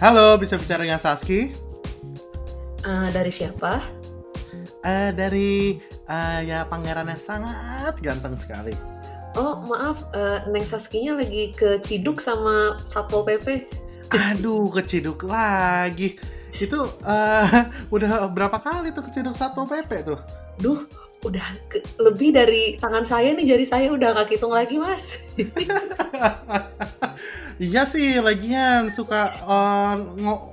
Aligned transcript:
Halo, 0.00 0.40
bisa 0.40 0.56
bicara 0.56 0.80
dengan 0.80 0.96
Saski? 0.96 1.52
Uh, 2.88 3.12
dari 3.12 3.28
siapa? 3.28 3.84
Uh, 4.80 5.12
dari 5.12 5.76
uh, 6.08 6.40
ya 6.40 6.64
pangeran 6.64 7.04
yang 7.04 7.20
sangat 7.20 8.00
ganteng 8.00 8.32
sekali. 8.40 8.72
Oh 9.36 9.60
maaf, 9.68 10.08
uh, 10.16 10.48
Neng 10.48 10.64
Saskinya 10.64 11.20
lagi 11.20 11.52
ke 11.52 11.76
Ciduk 11.84 12.16
sama 12.16 12.80
Satpol 12.88 13.28
PP. 13.28 13.68
Aduh, 14.16 14.72
ke 14.72 14.88
Ciduk 14.88 15.28
lagi. 15.28 16.16
Itu 16.56 16.96
uh, 17.04 17.68
udah 17.94 18.24
berapa 18.32 18.56
kali 18.56 18.96
tuh 18.96 19.04
ke 19.04 19.20
Ciduk 19.20 19.36
Satpol 19.36 19.68
PP 19.68 20.00
tuh? 20.00 20.16
Duh, 20.64 20.80
udah 21.28 21.44
ke, 21.68 21.84
lebih 22.00 22.32
dari 22.32 22.80
tangan 22.80 23.04
saya 23.04 23.36
nih 23.36 23.52
jari 23.52 23.68
saya 23.68 23.92
udah 23.92 24.16
gak 24.16 24.32
hitung 24.32 24.56
lagi 24.56 24.80
mas. 24.80 25.20
Iya 27.60 27.84
sih, 27.84 28.16
lagian 28.24 28.88
suka 28.88 29.36
uh, 29.44 29.92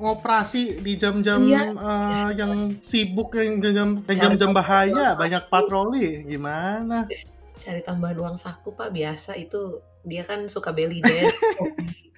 ngoperasi 0.04 0.84
di 0.84 1.00
jam-jam 1.00 1.40
iya. 1.48 1.72
uh, 1.72 2.30
yang 2.36 2.76
sibuk, 2.84 3.32
yang 3.40 3.64
jam-jam 4.04 4.52
bahaya, 4.52 5.16
banyak 5.16 5.48
patroli. 5.48 6.28
Gimana? 6.28 7.08
Cari 7.56 7.80
tambahan 7.80 8.20
uang 8.20 8.36
saku 8.36 8.76
pak 8.76 8.92
biasa 8.92 9.40
itu 9.40 9.80
dia 10.04 10.28
kan 10.28 10.52
suka 10.52 10.76
belly 10.76 11.00
dance, 11.00 11.32
hobi, 11.56 12.12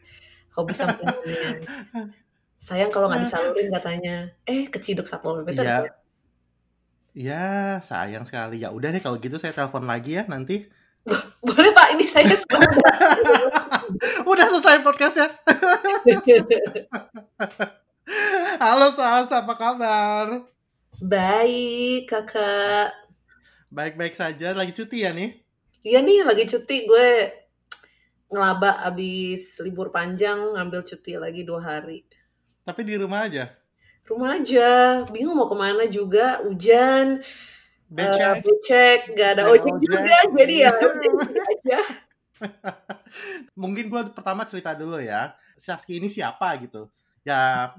hobi 0.58 0.74
sampingannya. 0.74 1.38
Sayang 2.58 2.90
kalau 2.90 3.14
nggak 3.14 3.30
disalurin 3.30 3.70
katanya. 3.70 4.16
Eh 4.50 4.74
keciduk 4.74 5.06
satpol 5.06 5.46
pp 5.46 5.54
Iya. 5.54 5.78
Iya, 7.14 7.46
sayang 7.86 8.26
sekali. 8.26 8.66
Ya 8.66 8.74
udah 8.74 8.90
deh 8.90 9.06
kalau 9.06 9.22
gitu 9.22 9.38
saya 9.38 9.54
telepon 9.54 9.86
lagi 9.86 10.18
ya 10.18 10.26
nanti. 10.26 10.66
Boleh 11.46 11.72
Pak, 11.72 11.96
ini 11.96 12.06
saya 12.06 12.28
Udah 14.32 14.46
selesai 14.52 14.84
podcast 14.84 15.16
ya. 15.24 15.28
Halo 18.64 18.92
Sas, 18.92 19.32
apa 19.32 19.54
kabar? 19.56 20.44
Baik, 21.00 22.10
kakak. 22.10 22.92
Baik-baik 23.70 24.18
saja, 24.18 24.52
lagi 24.52 24.74
cuti 24.74 25.06
ya 25.06 25.14
nih? 25.14 25.40
Iya 25.86 26.04
nih, 26.04 26.28
lagi 26.28 26.44
cuti. 26.50 26.90
Gue 26.90 27.32
ngelaba 28.30 28.84
abis 28.84 29.62
libur 29.64 29.94
panjang, 29.94 30.58
ngambil 30.58 30.84
cuti 30.84 31.16
lagi 31.16 31.48
dua 31.48 31.64
hari. 31.64 32.04
Tapi 32.66 32.82
di 32.84 33.00
rumah 33.00 33.30
aja? 33.30 33.56
Rumah 34.10 34.42
aja, 34.42 34.70
bingung 35.14 35.38
mau 35.38 35.46
ke 35.46 35.56
mana 35.56 35.86
juga, 35.86 36.42
hujan 36.42 37.22
becek, 37.90 38.22
uh, 38.22 38.36
becek 38.46 39.00
gak 39.18 39.30
ada 39.38 39.44
ojek, 39.50 39.66
ojek 39.66 39.82
juga 39.82 40.18
jadi 40.38 40.56
ya 40.70 40.72
aja. 41.52 41.80
Mungkin 43.58 43.86
gue 43.92 44.02
pertama 44.16 44.48
cerita 44.48 44.78
dulu 44.78 45.02
ya 45.02 45.36
Saski 45.60 46.00
ini 46.00 46.08
siapa 46.08 46.56
gitu. 46.64 46.88
Ya 47.28 47.74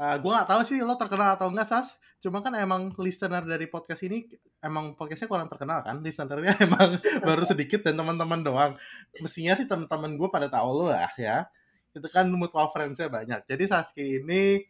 uh, 0.00 0.16
gue 0.16 0.30
nggak 0.30 0.48
tahu 0.48 0.60
sih 0.64 0.80
lo 0.80 0.96
terkenal 0.96 1.36
atau 1.36 1.52
enggak 1.52 1.68
Sas. 1.68 2.00
Cuma 2.22 2.40
kan 2.40 2.56
emang 2.56 2.94
listener 2.96 3.44
dari 3.44 3.68
podcast 3.68 4.06
ini 4.08 4.24
emang 4.64 4.96
podcastnya 4.96 5.28
kurang 5.28 5.52
terkenal 5.52 5.84
kan? 5.84 6.00
Listenernya 6.00 6.56
emang 6.66 7.02
baru 7.20 7.44
sedikit 7.44 7.84
dan 7.84 8.00
teman-teman 8.00 8.40
doang. 8.40 8.72
Mestinya 9.20 9.52
sih 9.58 9.68
teman-teman 9.68 10.16
gue 10.16 10.28
pada 10.32 10.48
tahu 10.48 10.86
lo 10.86 10.86
lah 10.88 11.12
ya. 11.20 11.44
Itu 11.92 12.08
kan 12.08 12.28
mutual 12.32 12.72
friendsnya 12.72 13.12
banyak. 13.12 13.44
Jadi 13.44 13.64
Saski 13.68 14.24
ini 14.24 14.64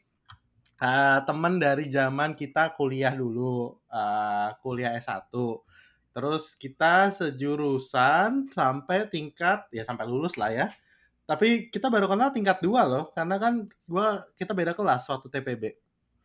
uh, 0.81 1.19
teman 1.25 1.57
dari 1.61 1.89
zaman 1.89 2.37
kita 2.37 2.73
kuliah 2.77 3.13
dulu, 3.13 3.77
uh, 3.89 4.49
kuliah 4.61 4.97
S1. 4.97 5.33
Terus 6.17 6.57
kita 6.57 7.13
sejurusan 7.13 8.49
sampai 8.49 9.05
tingkat 9.13 9.69
ya 9.69 9.85
sampai 9.85 10.09
lulus 10.09 10.41
lah 10.41 10.49
ya. 10.49 10.67
Tapi 11.27 11.69
kita 11.69 11.91
baru 11.91 12.07
kenal 12.07 12.31
tingkat 12.31 12.63
dua 12.63 12.87
loh, 12.87 13.11
karena 13.13 13.37
kan 13.37 13.67
gua 13.85 14.25
kita 14.39 14.55
beda 14.55 14.73
kelas 14.73 15.11
waktu 15.11 15.27
TPB. 15.29 15.63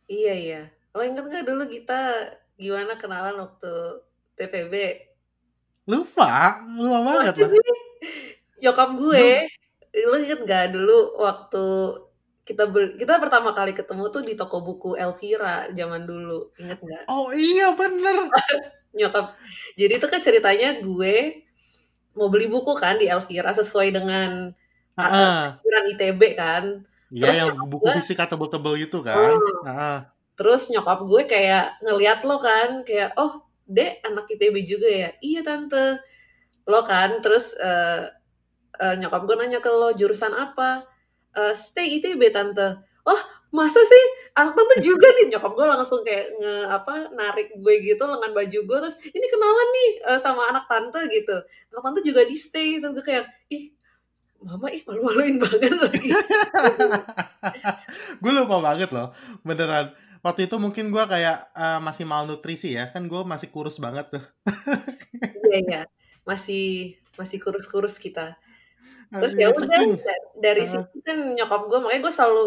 Iya 0.08 0.34
iya. 0.34 0.62
Lo 0.92 1.02
inget 1.02 1.24
gak 1.26 1.44
dulu 1.48 1.64
kita 1.66 2.32
gimana 2.60 2.94
kenalan 3.00 3.36
waktu 3.42 3.72
TPB? 4.36 4.74
Lupa, 5.88 6.62
lupa 6.68 6.98
banget 7.02 7.34
lah. 7.34 7.50
Nyokap 8.62 8.90
gue, 8.94 9.26
lo 10.06 10.16
inget 10.22 10.40
gak 10.46 10.76
dulu 10.76 11.18
waktu 11.18 11.64
kita 12.42 12.66
ber, 12.66 12.98
kita 12.98 13.22
pertama 13.22 13.54
kali 13.54 13.70
ketemu 13.70 14.10
tuh 14.10 14.22
di 14.26 14.34
toko 14.34 14.58
buku 14.58 14.98
Elvira 14.98 15.70
zaman 15.70 16.02
dulu 16.02 16.50
inget 16.58 16.82
nggak? 16.82 17.04
Oh 17.06 17.30
iya 17.30 17.70
bener. 17.70 18.26
Nyokap. 18.98 19.38
Jadi 19.78 19.92
itu 20.02 20.06
kan 20.10 20.20
ceritanya 20.20 20.82
gue 20.82 21.46
mau 22.18 22.28
beli 22.28 22.50
buku 22.50 22.74
kan 22.74 22.98
di 22.98 23.06
Elvira 23.06 23.54
sesuai 23.54 23.94
dengan 23.94 24.50
aturan 24.98 25.84
ITB 25.94 26.20
kan. 26.34 26.82
Iya 27.14 27.46
yang 27.46 27.62
buku 27.70 27.86
gue, 27.86 27.94
fisika 28.02 28.26
tebel-tebel 28.26 28.74
gitu 28.90 29.04
kan? 29.06 29.38
Uh, 29.38 29.68
uh. 29.68 29.98
terus 30.32 30.72
nyokap 30.72 31.04
gue 31.04 31.22
kayak 31.28 31.78
ngeliat 31.84 32.24
lo 32.24 32.40
kan 32.40 32.82
kayak 32.88 33.12
oh 33.20 33.44
dek 33.70 34.02
anak 34.02 34.26
ITB 34.26 34.66
juga 34.66 34.90
ya? 34.90 35.10
Iya 35.22 35.46
tante. 35.46 36.02
Lo 36.66 36.82
kan 36.82 37.22
terus 37.22 37.54
uh, 37.54 38.10
uh, 38.82 38.94
nyokap 38.98 39.30
gue 39.30 39.36
nanya 39.38 39.62
ke 39.62 39.70
lo 39.70 39.94
jurusan 39.94 40.34
apa 40.34 40.90
uh, 41.36 41.54
stay 41.56 41.98
ITB 42.00 42.32
tante. 42.32 42.80
Oh 43.04 43.20
masa 43.52 43.80
sih? 43.84 44.04
Anak 44.32 44.56
tante 44.56 44.80
juga 44.80 45.12
nih 45.12 45.36
nyokap 45.36 45.52
gue 45.52 45.66
langsung 45.68 46.00
kayak 46.00 46.26
nge 46.40 46.54
apa 46.72 46.94
narik 47.12 47.52
gue 47.52 47.74
gitu 47.84 48.04
lengan 48.08 48.32
baju 48.32 48.58
gue 48.64 48.78
terus 48.80 48.96
ini 49.12 49.26
kenalan 49.28 49.68
nih 49.68 49.90
uh, 50.08 50.18
sama 50.20 50.48
anak 50.48 50.64
tante 50.68 51.00
gitu. 51.12 51.36
Anak 51.72 51.82
tante 51.84 52.00
juga 52.00 52.24
di 52.24 52.36
stay 52.36 52.80
terus 52.80 52.96
gue 52.96 53.04
kayak 53.04 53.28
ih 53.52 53.72
mama 54.42 54.66
ih 54.74 54.82
malu-maluin 54.82 55.38
banget 55.38 55.70
lagi. 55.78 56.10
Gue 58.22 58.32
lupa 58.34 58.58
banget 58.58 58.90
loh 58.90 59.14
beneran. 59.46 59.94
Waktu 60.22 60.50
itu 60.50 60.58
mungkin 60.58 60.90
gue 60.90 61.04
kayak 61.06 61.54
uh, 61.54 61.78
masih 61.78 62.06
malnutrisi 62.06 62.74
ya 62.74 62.90
kan 62.90 63.06
gue 63.06 63.22
masih 63.22 63.54
kurus 63.54 63.78
banget 63.78 64.18
tuh. 64.18 64.24
Iya 65.46 65.58
iya. 65.62 65.82
Masih 66.26 66.98
masih 67.14 67.38
kurus-kurus 67.38 68.02
kita 68.02 68.34
terus 69.12 69.36
ya 69.36 69.52
udah 69.52 69.68
dari 70.40 70.64
situ 70.64 70.98
kan 71.04 71.36
nyokap 71.36 71.68
gue 71.68 71.78
makanya 71.84 72.00
gue 72.08 72.12
selalu 72.12 72.44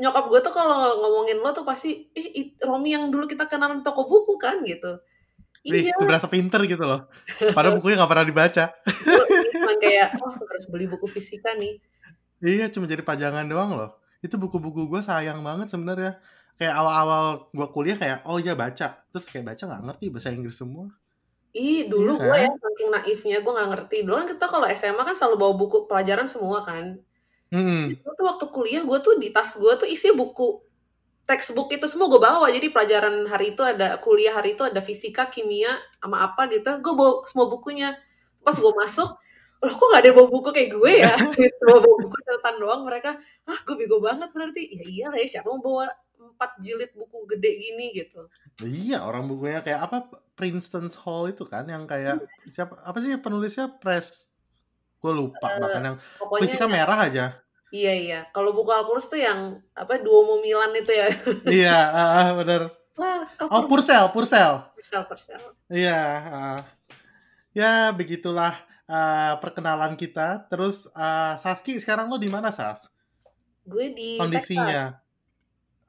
nyokap 0.00 0.24
gue 0.32 0.40
tuh 0.40 0.52
kalau 0.56 0.96
ngomongin 1.04 1.44
lo 1.44 1.52
tuh 1.52 1.68
pasti 1.68 2.08
ih 2.16 2.56
Romi 2.64 2.96
yang 2.96 3.12
dulu 3.12 3.28
kita 3.28 3.44
kenal 3.44 3.76
di 3.76 3.84
toko 3.84 4.08
buku 4.08 4.40
kan 4.40 4.64
gitu 4.64 5.04
Iya. 5.62 5.94
Itu 5.94 6.02
berasa 6.02 6.26
pinter 6.26 6.58
gitu 6.66 6.82
loh. 6.82 7.06
Padahal 7.54 7.78
bukunya 7.78 8.02
gak 8.02 8.10
pernah 8.10 8.26
dibaca. 8.26 8.64
Cuma 9.54 9.72
kayak, 9.78 10.18
oh 10.18 10.34
harus 10.34 10.66
beli 10.66 10.90
buku 10.90 11.06
fisika 11.06 11.54
nih. 11.54 11.78
Iya, 12.42 12.66
cuma 12.74 12.90
jadi 12.90 13.06
pajangan 13.06 13.46
doang 13.46 13.78
loh. 13.78 13.90
Itu 14.18 14.42
buku-buku 14.42 14.90
gue 14.90 15.00
sayang 15.06 15.38
banget 15.46 15.70
sebenarnya. 15.70 16.18
Kayak 16.58 16.74
awal-awal 16.82 17.24
gue 17.54 17.66
kuliah 17.70 17.94
kayak, 17.94 18.18
oh 18.26 18.42
iya 18.42 18.58
baca. 18.58 19.06
Terus 19.14 19.26
kayak 19.30 19.54
baca 19.54 19.62
gak 19.62 19.82
ngerti 19.86 20.04
bahasa 20.10 20.34
Inggris 20.34 20.58
semua. 20.58 20.90
Ih, 21.52 21.84
dulu 21.84 22.16
iya, 22.16 22.24
gue 22.24 22.36
ya 22.48 22.50
saking 22.56 22.88
naifnya 22.88 23.38
gue 23.44 23.52
nggak 23.52 23.70
ngerti. 23.76 23.96
Dulu 24.08 24.14
kan 24.24 24.28
kita 24.32 24.44
kalau 24.48 24.66
SMA 24.72 25.02
kan 25.04 25.12
selalu 25.12 25.36
bawa 25.36 25.52
buku 25.60 25.84
pelajaran 25.84 26.24
semua 26.24 26.64
kan. 26.64 26.96
Hmm. 27.52 27.92
Itu 27.92 28.08
tuh 28.16 28.24
waktu 28.24 28.44
kuliah 28.48 28.80
gue 28.80 28.98
tuh 29.04 29.20
di 29.20 29.28
tas 29.28 29.52
gue 29.60 29.72
tuh 29.76 29.84
isi 29.84 30.08
buku 30.16 30.64
textbook 31.28 31.68
itu 31.76 31.84
semua 31.92 32.08
gue 32.08 32.16
bawa. 32.16 32.48
Jadi 32.48 32.72
pelajaran 32.72 33.28
hari 33.28 33.52
itu 33.52 33.60
ada 33.60 34.00
kuliah 34.00 34.32
hari 34.32 34.56
itu 34.56 34.64
ada 34.64 34.80
fisika, 34.80 35.28
kimia, 35.28 35.76
sama 36.00 36.24
apa 36.24 36.48
gitu. 36.48 36.72
Gue 36.80 36.94
bawa 36.96 37.20
semua 37.28 37.52
bukunya. 37.52 38.00
Pas 38.40 38.56
gue 38.56 38.72
masuk, 38.72 39.12
loh 39.62 39.74
kok 39.78 39.86
gak 39.94 40.02
ada 40.02 40.10
bawa 40.16 40.28
buku 40.32 40.48
kayak 40.50 40.70
gue 40.74 40.92
ya? 40.98 41.14
Semua 41.62 41.78
bawa 41.78 41.96
buku 42.02 42.16
catatan 42.26 42.56
doang 42.58 42.82
mereka. 42.82 43.14
Ah, 43.46 43.60
gue 43.62 43.78
bego 43.78 44.02
banget 44.02 44.34
berarti. 44.34 44.66
Ya 44.74 44.84
iya 44.88 45.06
lah 45.14 45.18
ya, 45.22 45.38
siapa 45.38 45.46
mau 45.46 45.62
bawa 45.62 45.86
empat 46.18 46.58
jilid 46.58 46.90
buku 46.98 47.30
gede 47.30 47.50
gini 47.54 47.94
gitu. 47.94 48.26
Iya, 48.66 49.06
orang 49.06 49.30
bukunya 49.30 49.62
kayak 49.62 49.80
apa 49.86 49.96
Princeton's 50.42 50.98
Hall 50.98 51.30
itu 51.30 51.46
kan 51.46 51.62
yang 51.70 51.86
kayak 51.86 52.18
hmm. 52.18 52.50
siapa 52.50 52.74
apa 52.82 52.98
sih 52.98 53.14
penulisnya 53.22 53.70
Press 53.78 54.34
gue 54.98 55.12
lupa 55.14 55.46
uh, 55.54 55.58
bahkan 55.62 55.82
yang 55.86 55.96
fisika 56.42 56.66
merah 56.66 56.98
aja. 57.06 57.38
Iya 57.70 57.92
iya. 57.94 58.20
Kalau 58.34 58.50
buku 58.50 58.74
Alkulus 58.74 59.06
tuh 59.06 59.22
yang 59.22 59.62
apa 59.78 60.02
Duomo 60.02 60.42
Milan 60.42 60.74
itu 60.74 60.90
ya. 60.90 61.08
iya, 61.62 61.78
uh, 61.94 62.28
benar. 62.42 62.74
Wah, 62.98 63.24
oh 63.50 63.70
Purcell, 63.70 64.10
Purcell. 64.10 64.66
Purcell, 64.74 65.06
Purcell. 65.06 65.42
Iya. 65.70 66.00
Uh, 66.26 66.58
ya 67.54 67.94
begitulah 67.94 68.58
uh, 68.90 69.38
perkenalan 69.38 69.94
kita. 69.94 70.46
Terus 70.50 70.90
uh, 70.94 71.38
Saski 71.38 71.78
sekarang 71.78 72.10
lo 72.10 72.18
di 72.18 72.28
mana 72.30 72.50
Sas? 72.50 72.90
Gue 73.62 73.94
di 73.94 74.18
kondisinya. 74.18 74.98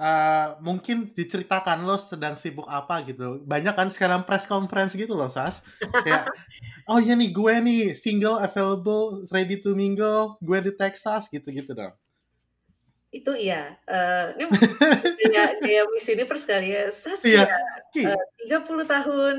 Uh, 0.03 0.59
mungkin 0.59 1.07
diceritakan 1.07 1.88
lo 1.88 1.95
sedang 1.95 2.35
sibuk 2.35 2.67
apa 2.67 3.07
gitu. 3.07 3.39
Banyak 3.47 3.71
kan 3.71 3.88
sekarang 3.88 4.27
press 4.27 4.44
conference 4.44 4.91
gitu 5.00 5.15
loh, 5.15 5.31
Sas. 5.31 5.63
Kayak, 5.79 6.27
oh 6.91 7.00
iya 7.00 7.15
nih 7.15 7.31
gue 7.31 7.53
nih 7.63 7.83
single 7.95 8.35
available, 8.35 9.23
ready 9.31 9.55
to 9.55 9.71
mingle, 9.71 10.35
gue 10.44 10.59
di 10.59 10.75
Texas 10.75 11.31
gitu-gitu 11.31 11.71
dong. 11.71 11.95
Itu 13.15 13.31
iya. 13.31 13.79
Uh, 13.88 14.35
ini 14.35 14.51
kayak, 15.31 15.63
kayak 15.63 15.85
Miss 15.95 16.11
Universe 16.11 16.51
kali 16.51 16.75
ya. 16.75 16.83
Sas 16.91 17.23
iya. 17.23 17.47
ya, 17.95 18.11
uh, 18.11 18.59
30 18.59 18.83
tahun 18.83 19.35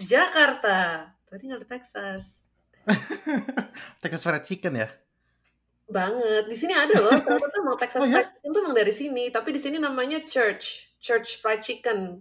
Jakarta. 0.00 1.12
Tadi 1.28 1.44
tinggal 1.44 1.60
di 1.60 1.68
Texas. 1.68 2.40
Texas 4.00 4.24
Fried 4.24 4.48
Chicken 4.48 4.80
ya? 4.80 4.88
Banget. 5.86 6.44
Di 6.50 6.56
sini 6.58 6.74
ada 6.74 6.94
loh, 6.98 7.14
tuh 7.22 7.60
emang 7.62 7.78
Texas 7.78 7.98
Oh 8.02 8.06
Fried 8.06 8.26
ya? 8.26 8.30
Chicken 8.30 8.50
tuh 8.50 8.60
emang 8.62 8.76
dari 8.76 8.92
sini, 8.94 9.24
tapi 9.30 9.54
di 9.54 9.60
sini 9.62 9.76
namanya 9.78 10.18
Church, 10.26 10.94
Church 10.98 11.38
Fried 11.38 11.62
Chicken. 11.62 12.20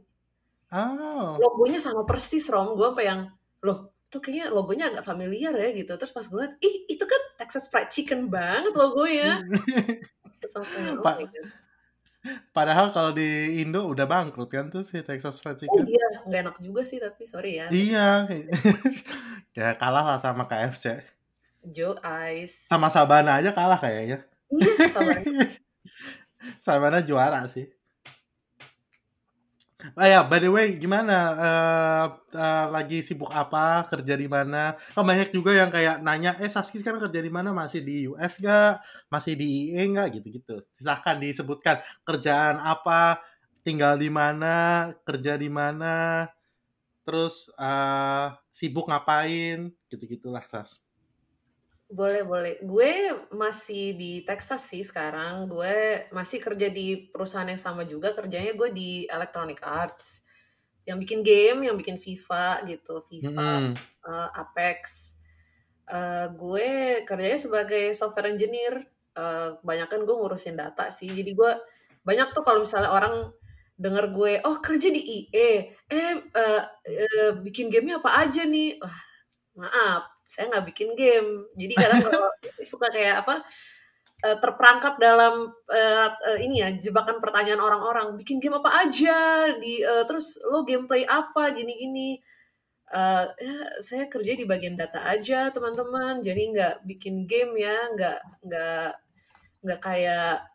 Oh. 0.69 1.37
Logonya 1.41 1.81
sama 1.81 2.05
persis, 2.05 2.45
Rom. 2.49 2.77
Gue 2.77 2.93
sampai 2.93 3.05
yang, 3.09 3.21
loh, 3.65 3.93
tuh 4.09 4.21
kayaknya 4.21 4.53
logonya 4.53 4.85
agak 4.93 5.03
familiar 5.03 5.53
ya 5.57 5.69
gitu. 5.73 5.91
Terus 5.97 6.13
pas 6.13 6.25
gue 6.25 6.39
liat, 6.39 6.53
ih 6.61 6.75
itu 6.89 7.03
kan 7.03 7.21
Texas 7.41 7.67
Fried 7.67 7.89
Chicken 7.89 8.29
banget 8.29 8.73
logonya. 8.73 9.41
Terus 10.41 10.53
langsung, 10.61 11.01
oh 11.01 11.15
padahal 12.53 12.89
kalau 12.89 13.13
di 13.13 13.61
Indo 13.61 13.85
udah 13.85 14.09
bangkrut 14.09 14.49
kan 14.49 14.73
tuh 14.73 14.81
si 14.81 14.97
Texas 15.05 15.37
Fried 15.41 15.61
Oh 15.61 15.61
Chicken. 15.61 15.85
iya, 15.85 16.07
nggak 16.25 16.41
enak 16.41 16.57
juga 16.61 16.81
sih 16.81 16.97
tapi 16.97 17.23
sorry 17.29 17.61
ya. 17.61 17.67
Iya. 17.69 18.25
ya 19.57 19.67
kalah 19.77 20.05
lah 20.15 20.17
sama 20.17 20.49
KFC. 20.49 21.14
Joe 21.69 21.97
Ice. 22.33 22.69
Sama 22.69 22.93
Sabana 22.93 23.41
aja 23.41 23.49
kalah 23.51 23.77
kayaknya. 23.81 24.25
Iya, 24.53 24.87
sama. 24.93 25.11
Sabana 26.65 26.99
juara 27.01 27.41
sih. 27.49 27.65
Oh 29.93 30.01
ya, 30.07 30.25
by 30.25 30.41
the 30.41 30.49
way, 30.49 30.81
gimana? 30.81 31.17
Eh, 31.37 32.05
eh, 32.33 32.65
lagi 32.73 33.05
sibuk 33.05 33.29
apa? 33.29 33.85
Kerja 33.85 34.17
di 34.17 34.25
mana? 34.25 34.73
Kan 34.97 35.05
banyak 35.05 35.29
juga 35.29 35.53
yang 35.53 35.69
kayak 35.69 36.01
nanya, 36.01 36.33
eh 36.41 36.49
Saski 36.49 36.81
sekarang 36.81 36.97
kerja 37.05 37.21
di 37.21 37.29
mana? 37.29 37.53
Masih 37.53 37.85
di 37.85 38.09
US 38.09 38.41
gak? 38.41 38.81
Masih 39.13 39.37
di 39.37 39.45
IE 39.45 39.85
nggak? 39.93 40.07
Gitu-gitu. 40.17 40.63
Silahkan 40.73 41.21
disebutkan 41.21 41.85
kerjaan 42.01 42.57
apa, 42.57 43.21
tinggal 43.61 43.99
di 44.01 44.09
mana, 44.09 44.89
kerja 45.05 45.37
di 45.37 45.49
mana, 45.53 46.25
terus 47.05 47.53
eh, 47.53 48.27
sibuk 48.49 48.89
ngapain, 48.89 49.69
gitu-gitulah, 49.91 50.41
Sas. 50.49 50.84
Boleh, 51.95 52.27
boleh. 52.27 52.53
Gue 52.59 53.15
masih 53.31 53.95
di 53.95 54.27
Texas 54.27 54.67
sih 54.67 54.83
sekarang. 54.83 55.47
Gue 55.47 56.03
masih 56.11 56.43
kerja 56.43 56.67
di 56.67 57.07
perusahaan 57.07 57.47
yang 57.47 57.55
sama 57.59 57.87
juga. 57.87 58.11
Kerjanya 58.11 58.51
gue 58.51 58.69
di 58.75 59.07
Electronic 59.07 59.63
Arts. 59.63 60.27
Yang 60.83 60.97
bikin 61.07 61.19
game, 61.23 61.59
yang 61.71 61.79
bikin 61.79 61.95
FIFA 61.95 62.67
gitu. 62.67 62.99
FIFA, 62.99 63.31
Mm-mm. 63.31 63.79
eh, 64.11 64.29
Apex. 64.43 64.79
Eh, 65.87 66.27
gue 66.35 66.69
kerjanya 67.07 67.39
sebagai 67.39 67.95
software 67.95 68.35
engineer. 68.35 68.83
Eh, 69.15 69.49
kebanyakan 69.63 70.03
gue 70.03 70.15
ngurusin 70.19 70.59
data 70.59 70.91
sih. 70.91 71.07
Jadi 71.07 71.31
gue 71.31 71.51
banyak 72.03 72.35
tuh 72.35 72.43
kalau 72.43 72.59
misalnya 72.67 72.91
orang 72.91 73.31
denger 73.79 74.11
gue, 74.11 74.33
oh 74.43 74.59
kerja 74.59 74.87
di 74.91 74.99
IE, 74.99 75.27
eh, 75.31 75.59
eh, 75.91 76.63
eh, 76.87 77.31
bikin 77.39 77.67
gamenya 77.71 77.99
apa 78.03 78.23
aja 78.23 78.43
nih? 78.47 78.79
Wah, 78.79 78.99
maaf, 79.59 80.14
saya 80.25 80.51
nggak 80.51 80.65
bikin 80.73 80.89
game. 80.97 81.45
Jadi 81.53 81.73
kadang 81.77 82.01
kalau 82.09 82.29
suka 82.59 82.87
kayak 82.91 83.25
apa 83.25 83.45
eh, 84.25 84.37
terperangkap 84.41 84.97
dalam 84.97 85.53
eh, 85.69 86.09
eh, 86.33 86.39
ini 86.45 86.61
ya 86.61 86.69
jebakan 86.75 87.21
pertanyaan 87.21 87.61
orang-orang, 87.61 88.17
bikin 88.19 88.41
game 88.41 88.57
apa 88.59 88.85
aja, 88.85 89.49
di 89.57 89.81
eh, 89.81 90.03
terus 90.09 90.41
lo 90.49 90.65
gameplay 90.65 91.05
apa, 91.07 91.53
gini-gini. 91.53 92.19
Eh, 92.85 93.25
ya, 93.41 93.57
saya 93.81 94.05
kerja 94.09 94.37
di 94.37 94.45
bagian 94.45 94.77
data 94.77 95.01
aja 95.05 95.49
teman-teman, 95.49 96.21
jadi 96.21 96.41
nggak 96.53 96.75
bikin 96.85 97.25
game 97.25 97.57
ya, 97.57 97.77
nggak 97.93 98.19
nggak 98.45 98.89
nggak 99.65 99.79
kayak 99.81 100.45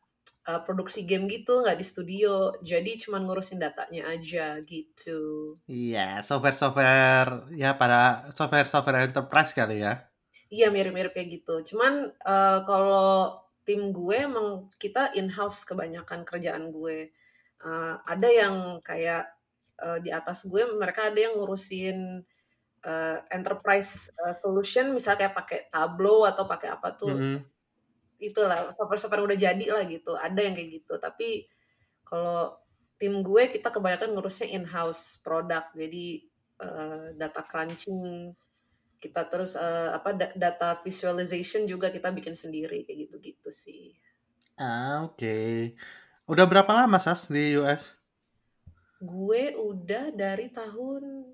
eh, 0.48 0.60
produksi 0.64 1.04
game 1.04 1.28
gitu, 1.28 1.60
nggak 1.64 1.78
di 1.80 1.86
studio. 1.86 2.54
Jadi 2.62 2.96
cuman 3.02 3.24
ngurusin 3.28 3.60
datanya 3.60 4.08
aja 4.12 4.60
gitu. 4.64 5.54
Iya, 5.68 6.20
software-software 6.24 7.52
ya 7.56 7.76
pada 7.76 8.30
software-software 8.32 9.08
enterprise 9.10 9.52
kali 9.52 9.84
ya. 9.84 10.08
Iya 10.50 10.66
mirip-mirip 10.74 11.14
kayak 11.14 11.28
gitu. 11.42 11.74
Cuman 11.74 12.10
eh, 12.10 12.58
kalau 12.66 13.38
tim 13.62 13.92
gue 13.94 14.16
emang 14.16 14.66
kita 14.82 15.14
in-house 15.14 15.62
kebanyakan 15.68 16.26
kerjaan 16.26 16.74
gue. 16.74 17.12
Eh, 17.60 17.94
ada 18.02 18.28
yang 18.28 18.80
kayak 18.82 19.30
eh, 19.78 19.98
di 20.02 20.10
atas 20.10 20.48
gue 20.48 20.62
mereka 20.74 21.12
ada 21.12 21.20
yang 21.20 21.38
ngurusin 21.38 22.24
eh, 22.84 23.18
enterprise 23.30 24.08
eh, 24.16 24.34
solution 24.40 24.90
misalnya 24.96 25.28
kayak 25.28 25.36
pakai 25.36 25.60
Tableau 25.70 26.24
atau 26.24 26.44
pakai 26.48 26.68
apa 26.72 26.88
tuh 26.96 27.14
Mm-mm. 27.14 27.38
Itulah 28.20 28.68
software-software 28.76 29.20
yang 29.24 29.28
udah 29.30 29.40
jadi 29.40 29.66
lah 29.72 29.84
gitu. 29.88 30.12
Ada 30.14 30.40
yang 30.46 30.54
kayak 30.56 30.70
gitu. 30.82 30.94
Tapi 31.00 31.28
kalau 32.04 32.56
tim 33.00 33.24
gue 33.24 33.42
kita 33.48 33.72
kebanyakan 33.72 34.12
ngurusnya 34.12 34.48
in-house 34.52 35.18
product. 35.24 35.72
Jadi 35.74 36.06
eh, 36.60 37.06
data 37.16 37.42
crunching 37.48 38.32
kita 39.00 39.24
terus 39.32 39.56
eh, 39.56 39.90
apa 39.96 40.12
da- 40.12 40.34
data 40.36 40.76
visualization 40.84 41.64
juga 41.64 41.88
kita 41.88 42.12
bikin 42.12 42.36
sendiri 42.36 42.84
kayak 42.84 43.08
gitu-gitu 43.08 43.48
sih. 43.48 43.96
Ah, 44.60 45.02
oke. 45.08 45.34
Udah 46.30 46.44
berapa 46.50 46.70
lama 46.78 46.98
Sas 47.02 47.26
di 47.32 47.56
US? 47.58 47.96
Gue 49.00 49.56
udah 49.56 50.12
dari 50.12 50.52
tahun 50.52 51.32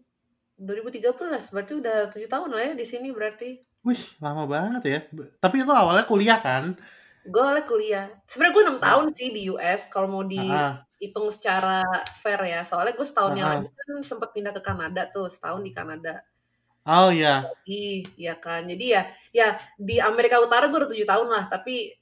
2013, 0.56 1.50
berarti 1.50 1.72
udah 1.76 2.08
tujuh 2.14 2.30
tahun 2.30 2.50
lah 2.54 2.62
ya 2.70 2.72
di 2.78 2.86
sini 2.86 3.10
berarti. 3.10 3.65
Wih, 3.86 4.02
lama 4.18 4.50
banget 4.50 4.82
ya. 4.82 5.00
Tapi 5.38 5.62
itu 5.62 5.70
awalnya 5.70 6.02
kuliah 6.02 6.42
kan? 6.42 6.74
Gue 7.22 7.42
oleh 7.42 7.62
kuliah. 7.62 8.10
Sebenarnya 8.26 8.54
gue 8.54 8.64
enam 8.66 8.78
tahun 8.82 9.06
sih 9.14 9.28
di 9.30 9.46
US 9.54 9.86
kalau 9.94 10.10
mau 10.10 10.26
dihitung 10.26 11.30
secara 11.30 11.86
fair 12.18 12.42
ya. 12.42 12.66
Soalnya 12.66 12.98
gue 12.98 13.06
setahun 13.06 13.38
yang 13.38 13.46
lagi 13.46 13.70
kan 13.70 14.02
sempat 14.02 14.34
pindah 14.34 14.50
ke 14.50 14.58
Kanada 14.58 15.06
tuh, 15.14 15.30
setahun 15.30 15.62
di 15.62 15.70
Kanada. 15.70 16.18
Oh 16.82 17.14
ya. 17.14 17.46
Ih, 17.62 18.02
ya 18.18 18.34
kan. 18.38 18.66
Jadi 18.66 18.90
ya, 18.90 19.06
ya 19.30 19.54
di 19.78 20.02
Amerika 20.02 20.42
Utara 20.42 20.66
gue 20.66 20.78
udah 20.82 20.90
tujuh 20.90 21.06
tahun 21.06 21.28
lah, 21.30 21.44
tapi 21.46 21.94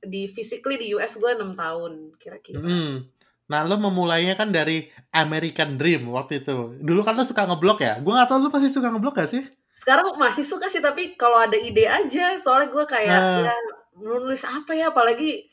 di 0.00 0.28
physically 0.32 0.80
di 0.80 0.96
US 0.96 1.20
gue 1.20 1.28
enam 1.28 1.52
tahun 1.52 2.16
kira-kira. 2.16 2.60
Mm. 2.60 3.04
Nah, 3.52 3.60
lo 3.68 3.76
memulainya 3.76 4.32
kan 4.32 4.48
dari 4.48 4.88
American 5.12 5.76
Dream 5.76 6.08
waktu 6.08 6.40
itu. 6.40 6.80
Dulu 6.80 7.00
kan 7.04 7.12
lo 7.12 7.24
suka 7.24 7.44
ngeblok 7.44 7.84
ya? 7.84 8.00
Gue 8.00 8.16
gak 8.16 8.32
tau 8.32 8.40
lo 8.40 8.48
pasti 8.48 8.72
suka 8.72 8.88
ngeblok 8.88 9.20
gak 9.20 9.28
sih? 9.28 9.44
Sekarang 9.72 10.14
masih 10.20 10.44
suka 10.44 10.68
sih, 10.68 10.84
tapi 10.84 11.16
kalau 11.16 11.40
ada 11.40 11.56
ide 11.56 11.88
aja, 11.88 12.36
soalnya 12.36 12.68
gue 12.70 12.84
kayak 12.84 13.20
Nah, 13.20 13.48
ya 13.48 13.54
nulis 13.98 14.44
apa 14.44 14.72
ya, 14.76 14.92
apalagi 14.92 15.48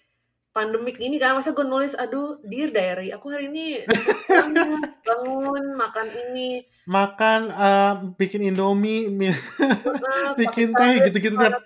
pandemik 0.50 0.98
gini 0.98 1.22
kan, 1.22 1.38
masa 1.38 1.56
gue 1.56 1.64
nulis, 1.64 1.96
aduh, 1.96 2.42
dear 2.44 2.74
diary, 2.74 3.14
aku 3.14 3.32
hari 3.32 3.48
ini 3.48 3.86
bangun, 4.28 4.82
bangun 5.08 5.66
makan 5.78 6.08
ini, 6.30 6.66
makan, 6.90 7.42
eh, 7.54 7.94
bikin 8.18 8.50
Indomie, 8.50 9.08
bikin 10.40 10.74
teh 10.74 10.92
gitu-gitu 11.06 11.38
tiap 11.38 11.64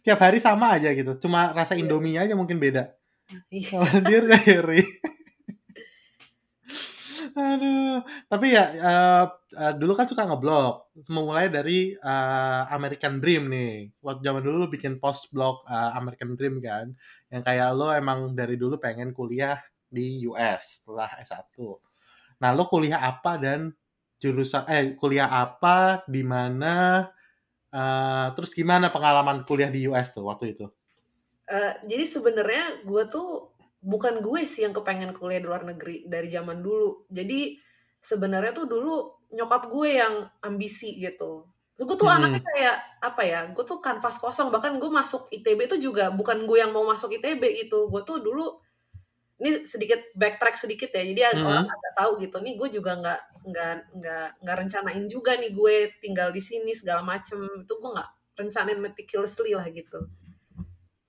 tiap 0.00 0.18
hari 0.18 0.40
sama 0.40 0.80
aja 0.80 0.90
gitu. 0.96 1.18
Cuma 1.20 1.52
rasa 1.52 1.76
Iya. 1.76 1.84
Indomie 1.86 2.16
aja 2.16 2.34
mungkin 2.34 2.56
beda. 2.56 2.94
Iya. 3.52 3.78
Kalau 3.78 4.00
dia 4.02 4.20
diary. 4.24 4.82
Aduh, 7.36 8.00
tapi 8.30 8.56
ya 8.56 8.64
eh, 8.72 9.24
eh, 9.56 9.72
dulu 9.76 9.92
kan 9.96 10.06
suka 10.06 10.24
ngeblog. 10.26 10.92
Memulai 11.10 11.46
dari 11.52 11.94
eh, 11.94 12.62
American 12.70 13.18
Dream 13.22 13.50
nih. 13.50 13.92
Waktu 14.00 14.20
zaman 14.24 14.42
dulu 14.44 14.56
lu 14.66 14.68
bikin 14.70 14.98
post 15.02 15.30
blog 15.34 15.62
eh, 15.68 15.90
American 15.96 16.34
Dream 16.38 16.58
kan, 16.62 16.92
yang 17.32 17.42
kayak 17.44 17.68
lo 17.76 17.90
emang 17.92 18.32
dari 18.32 18.54
dulu 18.56 18.80
pengen 18.80 19.12
kuliah 19.12 19.58
di 19.90 20.24
US 20.30 20.82
setelah 20.82 21.10
S1. 21.20 21.50
Nah, 22.40 22.50
lo 22.56 22.64
kuliah 22.70 23.02
apa 23.02 23.36
dan 23.36 23.74
jurusan 24.20 24.68
eh 24.68 24.92
kuliah 24.94 25.28
apa 25.28 26.04
di 26.06 26.22
mana 26.22 27.08
eh, 27.72 28.26
terus 28.36 28.54
gimana 28.54 28.88
pengalaman 28.94 29.42
kuliah 29.48 29.70
di 29.72 29.86
US 29.90 30.14
tuh 30.14 30.28
waktu 30.30 30.56
itu? 30.56 30.66
Eh, 31.50 31.74
jadi 31.82 32.04
sebenarnya 32.06 32.86
gue 32.86 33.02
tuh 33.10 33.49
bukan 33.80 34.20
gue 34.20 34.40
sih 34.44 34.64
yang 34.68 34.76
kepengen 34.76 35.12
kuliah 35.16 35.40
di 35.40 35.48
luar 35.48 35.64
negeri 35.64 36.04
dari 36.08 36.28
zaman 36.28 36.60
dulu. 36.60 37.08
Jadi 37.08 37.56
sebenarnya 38.00 38.52
tuh 38.56 38.66
dulu 38.68 38.94
nyokap 39.32 39.68
gue 39.72 39.88
yang 40.00 40.14
ambisi 40.44 41.00
gitu. 41.00 41.48
Terus 41.76 41.86
gue 41.88 41.96
tuh 41.96 42.08
Hmm. 42.08 42.20
anaknya 42.28 42.42
kayak 42.44 42.76
apa 43.00 43.22
ya? 43.24 43.40
Gue 43.56 43.64
tuh 43.64 43.80
kanvas 43.80 44.20
kosong. 44.20 44.52
Bahkan 44.52 44.76
gue 44.76 44.90
masuk 44.92 45.32
ITB 45.32 45.64
itu 45.68 45.76
juga 45.80 46.12
bukan 46.12 46.44
gue 46.44 46.58
yang 46.60 46.72
mau 46.76 46.84
masuk 46.84 47.08
ITB 47.16 47.40
gitu. 47.66 47.88
Gue 47.88 48.04
tuh 48.04 48.20
dulu 48.20 48.60
ini 49.40 49.64
sedikit 49.64 49.96
backtrack 50.12 50.56
sedikit 50.60 50.92
ya. 50.92 51.00
Jadi 51.00 51.20
Hmm. 51.32 51.48
orang 51.48 51.64
agak 51.64 51.92
tahu 51.96 52.10
gitu. 52.20 52.36
Nih 52.44 52.54
gue 52.60 52.68
juga 52.76 52.92
nggak 53.00 53.20
nggak 53.48 53.74
nggak 53.96 54.26
nggak 54.44 54.56
rencanain 54.60 55.04
juga 55.08 55.32
nih 55.40 55.56
gue 55.56 55.74
tinggal 56.04 56.28
di 56.28 56.42
sini 56.44 56.76
segala 56.76 57.00
macem. 57.00 57.40
Itu 57.64 57.80
gue 57.80 57.90
nggak 57.96 58.10
rencanain 58.36 58.80
meticulously 58.80 59.56
lah 59.56 59.64
gitu. 59.72 60.04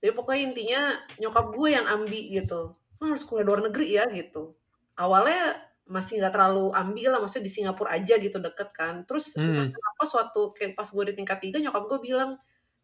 Jadi 0.01 0.11
pokoknya 0.17 0.41
intinya 0.49 0.81
nyokap 1.21 1.45
gue 1.53 1.69
yang 1.71 1.85
ambi 1.85 2.33
gitu. 2.33 2.73
Wah, 2.97 3.13
harus 3.13 3.21
kuliah 3.23 3.45
luar 3.45 3.61
negeri 3.65 3.87
ya 3.95 4.09
gitu. 4.09 4.57
Awalnya 4.97 5.61
masih 5.85 6.21
nggak 6.21 6.33
terlalu 6.33 6.73
ambil 6.73 7.09
lah, 7.13 7.19
maksudnya 7.21 7.45
di 7.45 7.53
Singapura 7.53 7.89
aja 7.93 8.15
gitu 8.17 8.37
deket 8.41 8.69
kan. 8.73 9.05
Terus 9.05 9.37
Hmm. 9.37 9.69
kenapa 9.69 10.03
suatu 10.05 10.53
kayak 10.53 10.73
pas 10.73 10.87
gue 10.89 11.03
di 11.09 11.13
tingkat 11.13 11.37
tiga 11.41 11.57
nyokap 11.61 11.83
gue 11.85 11.99
bilang, 12.01 12.37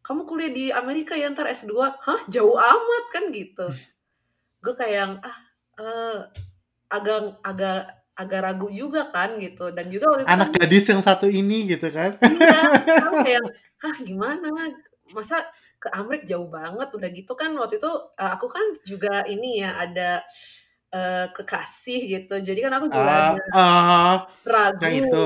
kamu 0.05 0.21
kuliah 0.23 0.51
di 0.53 0.65
Amerika 0.71 1.17
ya 1.17 1.27
ntar 1.33 1.49
S2. 1.49 1.73
Hah 1.99 2.21
jauh 2.29 2.55
amat 2.55 3.05
kan 3.11 3.23
gitu. 3.33 3.65
Gue 4.63 4.73
kayak 4.73 4.93
yang 4.95 5.13
ah 5.21 5.37
eh, 5.77 6.17
agak 6.89 7.37
agak 7.43 7.79
agak 8.17 8.39
ragu 8.41 8.67
juga 8.71 9.11
kan 9.13 9.37
gitu. 9.37 9.69
Dan 9.69 9.91
juga 9.91 10.09
waktu 10.15 10.23
itu 10.23 10.29
kan 10.31 10.35
Anak 10.41 10.49
gadis 10.57 10.85
yang 10.89 11.01
satu 11.03 11.27
ini 11.29 11.67
gitu 11.69 11.87
kan? 11.93 12.17
iya, 12.23 12.61
kan 13.03 13.13
kayak 13.21 13.43
hah 13.77 13.95
gimana? 14.01 14.47
Masa 15.13 15.45
ke 15.77 15.87
Amrik 15.93 16.25
jauh 16.25 16.49
banget 16.49 16.89
udah 16.89 17.09
gitu 17.13 17.33
kan 17.37 17.53
waktu 17.53 17.77
itu 17.77 17.91
uh, 17.91 18.31
aku 18.33 18.49
kan 18.49 18.65
juga 18.81 19.21
ini 19.29 19.61
ya 19.61 19.77
ada 19.77 20.25
uh, 20.89 21.29
kekasih 21.33 21.99
gitu 22.17 22.35
jadi 22.41 22.69
kan 22.69 22.73
aku 22.81 22.85
juga 22.89 23.05
Ah, 23.05 23.29
ada 23.29 23.43
ah, 23.53 24.15
ragu 24.41 24.81
yang 24.83 25.05
itu. 25.05 25.23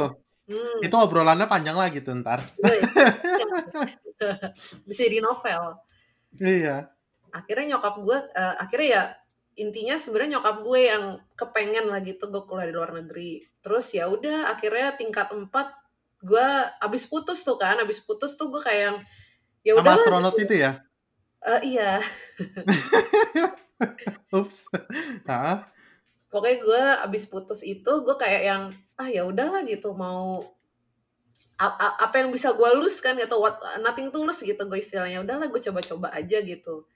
hmm, 0.52 0.80
Itu 0.84 0.96
obrolannya 1.00 1.48
panjang 1.48 1.80
lah 1.80 1.88
gitu 1.90 2.12
ntar. 2.20 2.44
iya, 2.60 2.80
iya. 2.84 3.48
bisa 4.88 5.02
di 5.08 5.20
novel 5.20 5.80
Iya. 6.36 6.88
akhirnya 7.32 7.76
nyokap 7.76 7.96
gue 8.04 8.18
uh, 8.36 8.56
akhirnya 8.60 8.88
ya 8.92 9.04
intinya 9.56 9.96
sebenarnya 9.96 10.40
nyokap 10.40 10.58
gue 10.64 10.80
yang 10.84 11.04
kepengen 11.36 11.86
lah 11.92 12.00
gitu 12.04 12.28
gue 12.28 12.44
kuliah 12.44 12.68
di 12.68 12.76
luar 12.76 12.92
negeri 12.96 13.40
terus 13.60 13.92
ya 13.92 14.08
udah 14.08 14.52
akhirnya 14.52 14.96
tingkat 14.96 15.32
4 15.32 15.48
gue 16.22 16.48
abis 16.80 17.04
putus 17.08 17.44
tuh 17.44 17.56
kan 17.56 17.80
abis 17.80 18.00
putus 18.04 18.36
tuh 18.36 18.52
gue 18.52 18.60
kayak 18.60 19.00
ya 19.62 19.78
udah 19.78 19.94
astronot 19.98 20.38
itu 20.42 20.62
ya? 20.62 20.82
iya 21.62 22.02
Ups. 24.38 24.70
Hah? 25.26 25.66
pokoknya 26.32 26.58
gue 26.64 26.84
abis 27.12 27.28
putus 27.28 27.62
itu 27.62 27.92
gue 28.02 28.16
kayak 28.16 28.42
yang 28.48 28.64
ah 28.96 29.12
ya 29.12 29.28
udahlah 29.28 29.68
gitu 29.68 29.92
mau 29.92 30.40
apa 31.62 32.26
yang 32.26 32.34
bisa 32.34 32.58
gue 32.58 32.70
lose 32.74 33.04
kan 33.04 33.14
gitu 33.20 33.38
what 33.38 33.60
nothing 33.84 34.10
tulus 34.10 34.42
gitu 34.42 34.58
gue 34.66 34.80
istilahnya 34.82 35.22
udahlah 35.22 35.46
gue 35.46 35.62
coba-coba 35.62 36.10
aja 36.16 36.42
gitu 36.42 36.88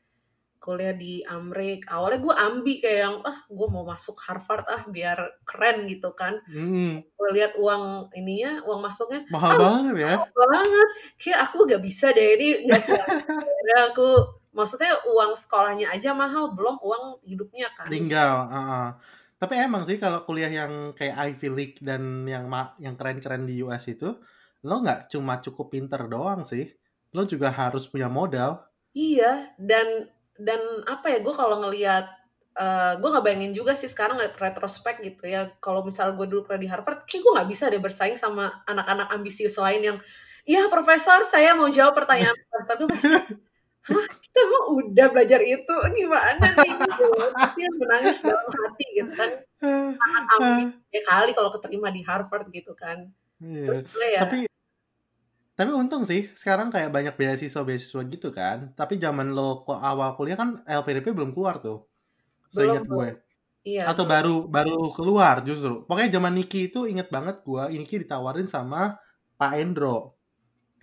kuliah 0.57 0.93
di 0.93 1.21
Amrik 1.21 1.85
awalnya 1.87 2.19
gue 2.19 2.33
ambi 2.33 2.73
kayak 2.81 2.99
yang 3.05 3.15
ah 3.21 3.37
gue 3.45 3.67
mau 3.69 3.85
masuk 3.85 4.17
Harvard 4.25 4.65
ah 4.65 4.83
biar 4.89 5.17
keren 5.45 5.85
gitu 5.85 6.11
kan 6.13 6.41
Hmm, 6.45 7.05
gue 7.05 7.29
lihat 7.33 7.53
uang 7.57 8.09
ininya 8.13 8.65
uang 8.65 8.81
masuknya 8.81 9.21
mahal 9.29 9.55
banget 9.55 9.95
ya. 10.01 10.13
mahal 10.17 10.31
banget 10.33 10.89
kayak 11.17 11.39
aku 11.45 11.57
gak 11.65 11.81
bisa 11.81 12.09
deh 12.11 12.29
ini 12.37 12.47
nggak 12.65 12.81
sih 12.81 12.97
Akhirnya 13.45 13.79
aku 13.93 14.07
maksudnya 14.51 14.91
uang 15.05 15.35
sekolahnya 15.35 15.91
aja 15.91 16.15
mahal 16.15 16.55
belum 16.55 16.79
uang 16.81 17.03
hidupnya 17.27 17.69
kan 17.75 17.85
Tinggal. 17.85 18.47
ah, 18.47 18.57
ah. 18.57 18.87
Tapi 19.35 19.59
emang 19.59 19.83
sih 19.83 19.99
kalau 19.99 20.23
kuliah 20.23 20.47
yang 20.47 20.95
kayak 20.95 21.35
Ivy 21.35 21.47
League 21.51 21.77
dan 21.83 22.23
yang 22.25 22.47
yang 22.79 22.95
keren-keren 22.95 23.43
di 23.43 23.59
US 23.61 23.83
itu, 23.91 24.15
lo 24.63 24.75
nggak 24.79 25.11
cuma 25.11 25.43
cukup 25.43 25.75
pinter 25.75 26.07
doang 26.07 26.47
sih. 26.47 26.71
Lo 27.11 27.27
juga 27.27 27.51
harus 27.51 27.83
punya 27.85 28.07
modal. 28.07 28.63
Iya, 28.95 29.51
dan 29.59 30.07
dan 30.39 30.61
apa 30.85 31.15
ya, 31.15 31.19
gue 31.23 31.33
kalau 31.35 31.63
ngelihat 31.63 32.05
eh 32.55 32.93
gue 33.03 33.09
nggak 33.11 33.25
bayangin 33.27 33.51
juga 33.51 33.75
sih 33.75 33.91
sekarang 33.91 34.15
retrospek 34.39 35.03
gitu 35.03 35.27
ya. 35.27 35.51
Kalau 35.59 35.83
misal 35.83 36.15
gue 36.15 36.23
dulu 36.23 36.47
kuliah 36.47 36.61
di 36.63 36.69
Harvard, 36.71 37.03
kayak 37.03 37.21
gue 37.23 37.31
nggak 37.35 37.49
bisa 37.51 37.67
deh 37.67 37.83
bersaing 37.83 38.15
sama 38.15 38.63
anak-anak 38.63 39.11
ambisius 39.11 39.59
lain 39.59 39.81
yang, 39.83 39.97
iya 40.47 40.71
profesor 40.71 41.23
saya 41.27 41.51
mau 41.51 41.67
jawab 41.67 41.91
pertanyaan 41.99 42.35
tapi 42.69 42.87
masih, 42.87 43.11
hah 43.85 44.07
kita 44.23 44.41
mah 44.47 44.63
udah 44.71 45.07
belajar 45.11 45.41
itu 45.43 45.75
gimana 45.99 46.47
nih 46.63 46.71
gitu. 46.79 47.05
Tapi 47.35 47.59
yang 47.59 47.75
menangis 47.75 48.17
dalam 48.23 48.47
hati 48.47 48.85
gitu 49.03 49.11
kan. 49.13 49.31
Anak 50.05 50.23
ambis 50.39 50.71
ya 50.95 51.01
kali 51.03 51.31
kalau 51.35 51.51
keterima 51.51 51.91
di 51.91 52.01
Harvard 52.07 52.47
gitu 52.55 52.71
kan. 52.71 53.11
Iya. 53.43 53.67
Terus 53.67 53.81
gue 53.91 54.07
ya, 54.15 54.21
Tapi 54.23 54.39
tapi 55.55 55.71
untung 55.71 56.03
sih 56.03 56.27
sekarang 56.35 56.67
kayak 56.67 56.91
banyak 56.91 57.15
beasiswa-beasiswa 57.15 58.01
gitu 58.11 58.29
kan. 58.35 58.75
Tapi 58.75 58.99
zaman 58.99 59.31
lo 59.31 59.63
kok 59.63 59.79
awal 59.79 60.11
kuliah 60.19 60.35
kan 60.35 60.59
LPDP 60.67 61.15
belum 61.15 61.31
keluar 61.31 61.63
tuh. 61.63 61.87
belum 62.51 62.51
Seingat 62.51 62.83
gue. 62.83 63.09
iya 63.63 63.87
Atau 63.87 64.03
baru 64.03 64.51
baru 64.51 64.91
keluar 64.91 65.39
justru. 65.47 65.87
Pokoknya 65.87 66.19
zaman 66.19 66.35
Niki 66.35 66.67
itu 66.67 66.83
inget 66.91 67.07
banget 67.07 67.39
gue, 67.47 67.63
Niki 67.71 68.03
ditawarin 68.03 68.51
sama 68.51 68.99
Pak 69.39 69.51
Endro. 69.55 70.19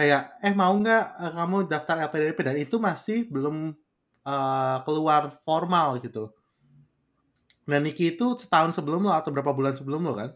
Kayak 0.01 0.41
eh 0.41 0.57
mau 0.57 0.73
nggak 0.73 1.05
eh, 1.21 1.33
kamu 1.37 1.57
daftar 1.69 1.97
LPDP 2.09 2.39
dan 2.41 2.57
itu 2.57 2.77
masih 2.81 3.29
belum 3.29 3.77
eh, 4.25 4.77
keluar 4.89 5.37
formal 5.45 6.01
gitu. 6.01 6.33
Dan 7.69 7.85
Niki 7.85 8.17
itu 8.17 8.41
setahun 8.41 8.73
sebelum 8.73 9.05
lo 9.05 9.13
atau 9.13 9.29
berapa 9.29 9.53
bulan 9.53 9.77
sebelum 9.77 10.01
lo 10.09 10.17
kan? 10.17 10.33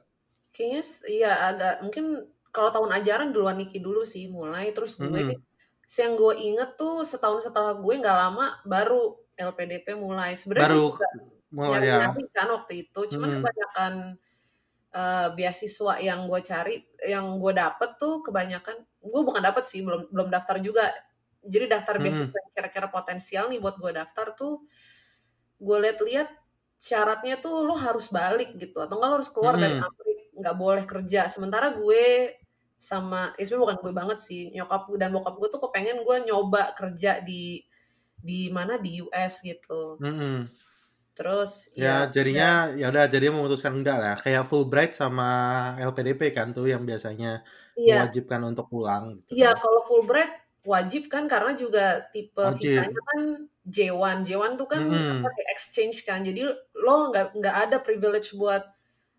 Kayaknya 0.53 0.83
iya 1.09 1.33
agak 1.49 1.75
mungkin 1.89 2.36
kalau 2.57 2.73
tahun 2.73 2.91
ajaran 3.05 3.29
duluan 3.37 3.61
Niki 3.61 3.85
dulu 3.85 4.09
sih 4.09 4.33
mulai 4.33 4.73
terus 4.73 4.97
gue 4.97 5.05
Mm-mm. 5.13 5.37
yang 6.01 6.13
gue 6.17 6.35
inget 6.41 6.81
tuh 6.81 7.05
setahun 7.05 7.45
setelah 7.45 7.77
gue 7.77 7.95
nggak 8.01 8.17
lama 8.17 8.57
baru 8.65 9.21
LPDP 9.37 9.93
mulai 9.93 10.33
sebenarnya 10.33 10.73
Baru 10.73 10.81
juga 10.97 11.09
mulai 11.53 11.85
ya. 11.85 12.17
kan 12.33 12.49
waktu 12.49 12.89
itu 12.89 13.01
cuman 13.13 13.29
Mm-mm. 13.29 13.39
kebanyakan 13.45 13.93
eh, 14.97 15.29
beasiswa 15.37 15.95
yang 16.01 16.25
gue 16.25 16.41
cari 16.41 16.77
yang 17.05 17.37
gue 17.37 17.53
dapet 17.53 17.91
tuh 18.01 18.25
kebanyakan 18.25 18.81
gue 19.05 19.23
bukan 19.23 19.43
dapet 19.45 19.69
sih 19.69 19.85
belum 19.85 20.09
belum 20.09 20.33
daftar 20.33 20.57
juga 20.65 20.89
jadi 21.45 21.69
daftar 21.69 22.01
beasiswa 22.01 22.33
yang 22.33 22.53
kira-kira 22.57 22.89
potensial 22.89 23.53
nih 23.53 23.61
buat 23.61 23.77
gue 23.77 23.93
daftar 23.93 24.33
tuh 24.33 24.65
gue 25.61 25.77
lihat-lihat 25.85 26.29
syaratnya 26.81 27.37
tuh 27.37 27.69
lo 27.69 27.77
harus 27.77 28.09
balik 28.09 28.57
gitu 28.57 28.81
atau 28.81 28.97
enggak 28.97 29.11
lo 29.13 29.15
harus 29.21 29.31
keluar 29.31 29.55
dari 29.61 29.77
Mm-mm. 29.77 29.87
Amerika 29.87 30.17
nggak 30.37 30.57
boleh 30.57 30.85
kerja 30.85 31.21
sementara 31.33 31.73
gue 31.73 32.05
sama 32.77 33.33
ya 33.41 33.43
sebenarnya 33.49 33.65
bukan 33.65 33.79
gue 33.83 33.93
banget 33.97 34.19
sih 34.21 34.41
nyokap 34.53 34.83
gue 34.93 34.99
dan 35.01 35.11
bokap 35.13 35.35
gue 35.41 35.49
tuh 35.49 35.61
kepengen 35.65 36.05
gue 36.05 36.17
nyoba 36.29 36.77
kerja 36.77 37.25
di 37.25 37.65
di 38.21 38.49
mana 38.53 38.77
di 38.77 39.01
US 39.05 39.41
gitu 39.41 39.97
Mm-mm. 40.01 40.49
terus 41.17 41.73
Ya 41.73 42.05
ya 42.05 42.13
jadinya 42.13 42.51
ya 42.77 42.93
udah 42.93 43.09
jadinya 43.09 43.41
memutuskan 43.41 43.81
enggak 43.81 43.97
lah. 43.97 44.17
Kayak 44.21 44.45
Fulbright 44.45 44.93
sama 44.93 45.29
LPDP 45.81 46.37
kan 46.37 46.53
tuh 46.53 46.69
yang 46.69 46.85
biasanya 46.85 47.41
iya 47.77 48.05
mewajibkan 48.05 48.41
untuk 48.45 48.69
pulang 48.69 49.17
gitu 49.25 49.33
iya 49.37 49.57
kan. 49.57 49.65
kalau 49.65 49.81
Fulbright 49.89 50.33
wajib 50.67 51.07
kan 51.09 51.25
karena 51.31 51.55
juga 51.55 52.05
tipe 52.11 52.37
Wajib. 52.43 52.75
visanya 52.75 53.01
kan 53.15 53.21
J1 53.65 54.17
J1 54.27 54.53
tuh 54.59 54.67
kan 54.67 54.83
apa 54.91 55.29
kayak 55.31 55.49
exchange 55.55 56.03
kan 56.03 56.27
jadi 56.27 56.53
lo 56.75 57.15
nggak 57.15 57.39
nggak 57.39 57.57
ada 57.69 57.77
privilege 57.81 58.35
buat 58.35 58.67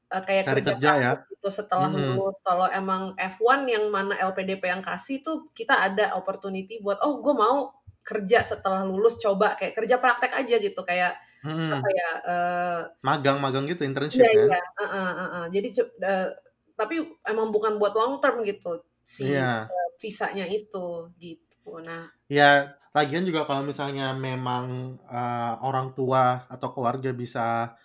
uh, 0.10 0.24
kayak 0.24 0.44
Cari 0.48 0.62
kerja 0.64 0.72
kerja 0.76 0.92
ya. 0.98 1.12
gitu 1.28 1.50
setelah 1.50 1.90
Mm-mm. 1.92 2.16
lulus 2.16 2.38
kalau 2.44 2.68
emang 2.72 3.14
F1 3.18 3.68
yang 3.68 3.86
mana 3.92 4.16
LPDP 4.18 4.64
yang 4.72 4.84
kasih 4.84 5.20
tuh 5.24 5.52
kita 5.52 5.76
ada 5.76 6.16
opportunity 6.16 6.80
buat 6.80 7.00
oh 7.04 7.20
gue 7.20 7.34
mau 7.36 7.72
kerja 8.04 8.40
setelah 8.40 8.88
lulus 8.88 9.20
coba 9.20 9.60
kayak 9.60 9.76
kerja 9.76 10.00
praktek 10.00 10.32
aja 10.32 10.56
gitu 10.64 10.80
kayak 10.88 11.20
Mm-mm. 11.44 11.76
apa 11.76 11.88
ya 11.92 12.10
eh, 12.24 12.80
Magang-magang 13.04 13.68
gitu 13.68 13.84
internship 13.84 14.24
iya 14.24 14.32
kan. 14.32 14.48
iya 14.48 14.62
uh, 14.64 14.84
uh, 14.84 15.12
uh, 15.12 15.28
uh. 15.38 15.46
jadi 15.52 15.68
eh, 16.02 16.28
tapi 16.74 16.96
emang 17.28 17.52
bukan 17.52 17.76
buat 17.76 17.94
long 17.94 18.24
term 18.24 18.42
gitu 18.48 18.80
si 19.04 19.28
Iya. 19.28 19.68
eh, 19.68 19.88
visanya 20.00 20.46
itu 20.48 21.12
gitu 21.20 21.84
nah 21.84 22.08
Ya 22.28 22.76
lagian 22.92 23.24
juga 23.28 23.44
kalau 23.44 23.64
misalnya 23.64 24.16
memang 24.16 24.98
eh, 25.04 25.54
orang 25.64 25.92
tua 25.92 26.48
atau 26.48 26.68
keluarga 26.72 27.12
bisa 27.12 27.76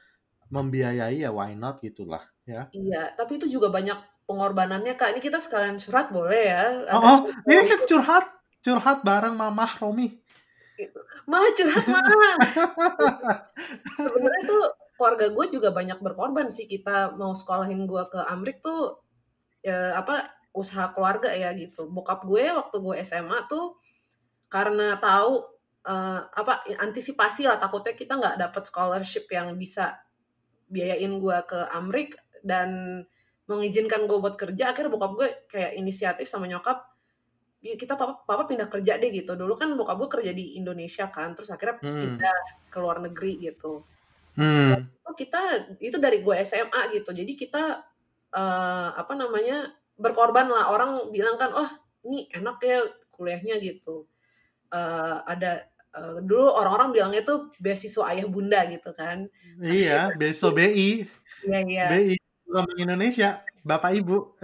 membiayai 0.52 1.24
ya 1.24 1.32
why 1.32 1.56
not 1.56 1.80
gitulah 1.80 2.20
ya. 2.44 2.68
iya 2.76 3.16
tapi 3.16 3.40
itu 3.40 3.48
juga 3.48 3.72
banyak 3.72 3.96
pengorbanannya 4.26 4.94
kak. 4.94 5.12
Ini 5.16 5.20
kita 5.20 5.38
sekalian 5.42 5.78
surat 5.82 6.08
boleh 6.08 6.42
ya? 6.48 6.64
Oh, 6.94 7.02
ada 7.02 7.08
oh, 7.12 7.18
ini 7.50 7.62
kan 7.66 7.80
gitu. 7.84 7.96
curhat 7.96 8.26
curhat 8.62 8.98
bareng 9.02 9.34
mamah 9.34 9.72
Romi. 9.82 10.18
mah 11.22 11.38
curhat 11.54 11.86
mah 11.86 12.02
sebenarnya 13.94 14.42
tuh 14.42 14.62
keluarga 14.98 15.26
gue 15.30 15.46
juga 15.52 15.68
banyak 15.70 15.98
berkorban 16.00 16.48
sih. 16.48 16.66
Kita 16.70 17.14
mau 17.14 17.36
sekolahin 17.36 17.84
gue 17.84 18.02
ke 18.08 18.20
Amrik 18.24 18.62
tuh 18.64 19.02
ya 19.62 19.94
apa 19.98 20.32
usaha 20.56 20.90
keluarga 20.94 21.30
ya 21.34 21.52
gitu. 21.54 21.90
Bokap 21.90 22.24
gue 22.26 22.50
waktu 22.50 22.76
gue 22.78 22.94
SMA 23.04 23.46
tuh 23.46 23.78
karena 24.48 24.96
tahu 24.98 25.44
eh, 25.86 26.20
apa 26.24 26.66
antisipasi 26.80 27.46
lah 27.46 27.60
takutnya 27.60 27.94
kita 27.94 28.16
nggak 28.18 28.36
dapat 28.38 28.62
scholarship 28.62 29.26
yang 29.30 29.54
bisa 29.58 29.98
biayain 30.72 31.12
gue 31.20 31.36
ke 31.44 31.58
Amrik 31.76 32.16
dan 32.42 33.02
mengizinkan 33.50 34.08
gue 34.08 34.18
buat 34.18 34.34
kerja 34.40 34.72
akhirnya 34.72 34.90
bokap 34.96 35.12
gue 35.18 35.28
kayak 35.52 35.72
inisiatif 35.76 36.24
sama 36.30 36.48
nyokap 36.48 36.88
"Ya, 37.62 37.78
kita 37.78 37.94
papa, 37.94 38.26
papa 38.26 38.50
pindah 38.50 38.66
kerja 38.66 38.98
deh 38.98 39.10
gitu. 39.14 39.38
Dulu 39.38 39.54
kan 39.54 39.70
bokap 39.78 39.96
gue 40.02 40.10
kerja 40.18 40.32
di 40.34 40.58
Indonesia 40.58 41.06
kan 41.14 41.34
terus 41.38 41.50
akhirnya 41.54 41.78
Hmm. 41.78 42.00
pindah 42.18 42.38
ke 42.72 42.78
luar 42.82 42.98
negeri 43.04 43.32
gitu. 43.38 43.86
Hmm. 44.32 44.88
oh 45.04 45.14
kita 45.14 45.68
itu 45.78 45.96
dari 46.00 46.24
gue 46.24 46.34
SMA 46.42 46.82
gitu. 46.96 47.10
Jadi 47.12 47.32
kita 47.36 47.84
eh, 48.34 48.88
apa 48.96 49.12
namanya 49.14 49.70
berkorban 50.00 50.48
lah. 50.50 50.72
Orang 50.74 51.12
bilang 51.14 51.36
kan 51.38 51.52
oh 51.54 51.68
ini 52.08 52.26
enak 52.32 52.58
ya 52.64 52.80
kuliahnya 53.14 53.60
gitu. 53.62 54.08
Eh, 54.72 55.16
ada 55.28 55.68
eh, 55.92 56.16
dulu 56.20 56.46
orang-orang 56.48 56.88
bilangnya 56.90 57.22
tuh 57.22 57.38
beasiswa 57.56 58.08
ayah 58.10 58.26
bunda 58.26 58.60
gitu 58.66 58.90
kan 58.92 59.28
Iya, 59.58 60.10
beso 60.20 60.50
BI, 60.50 61.04
iya 61.42 61.58
iya 61.62 61.86
BI 61.88 62.14
Bank 62.44 62.68
Indonesia, 62.76 63.30
Bapak 63.62 63.92
Ibu. 63.94 64.36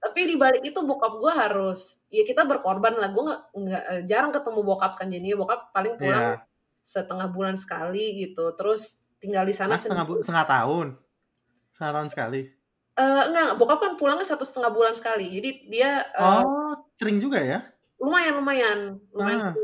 tapi 0.00 0.20
di 0.24 0.34
balik 0.34 0.64
itu 0.64 0.80
bokap 0.80 1.18
gue 1.18 1.32
harus 1.32 2.00
ya 2.08 2.22
kita 2.22 2.42
berkorban 2.42 2.94
lah 2.94 3.10
gue 3.10 3.24
nggak 3.52 3.82
eh, 3.90 4.02
jarang 4.04 4.30
ketemu 4.30 4.60
bokap 4.62 4.96
kan 4.96 5.06
jadinya 5.06 5.36
bokap 5.36 5.60
paling 5.70 5.94
pulang 5.94 6.40
Iya. 6.40 6.46
setengah 6.80 7.28
bulan 7.28 7.54
sekali 7.54 8.24
gitu 8.24 8.54
terus 8.54 9.04
tinggal 9.20 9.44
di 9.44 9.52
sana 9.52 9.74
Ah, 9.74 9.78
setengah, 9.78 10.04
bu- 10.04 10.20
setengah 10.20 10.46
tahun. 10.48 10.86
Setengah 11.70 11.92
tahun 11.92 12.08
sekali. 12.08 12.40
Eh, 12.96 13.22
enggak 13.28 13.48
bokap 13.56 13.78
kan 13.78 13.92
pulangnya 13.96 14.24
satu 14.24 14.42
setengah 14.42 14.72
bulan 14.72 14.96
sekali 14.96 15.28
jadi 15.28 15.50
dia 15.68 15.90
eh, 16.08 16.40
Oh, 16.40 16.72
sering 16.94 17.20
juga 17.20 17.36
ya? 17.38 17.60
lumayan 18.00 18.40
lumayan 18.40 18.78
lumayan 19.12 19.40
Ah. 19.42 19.54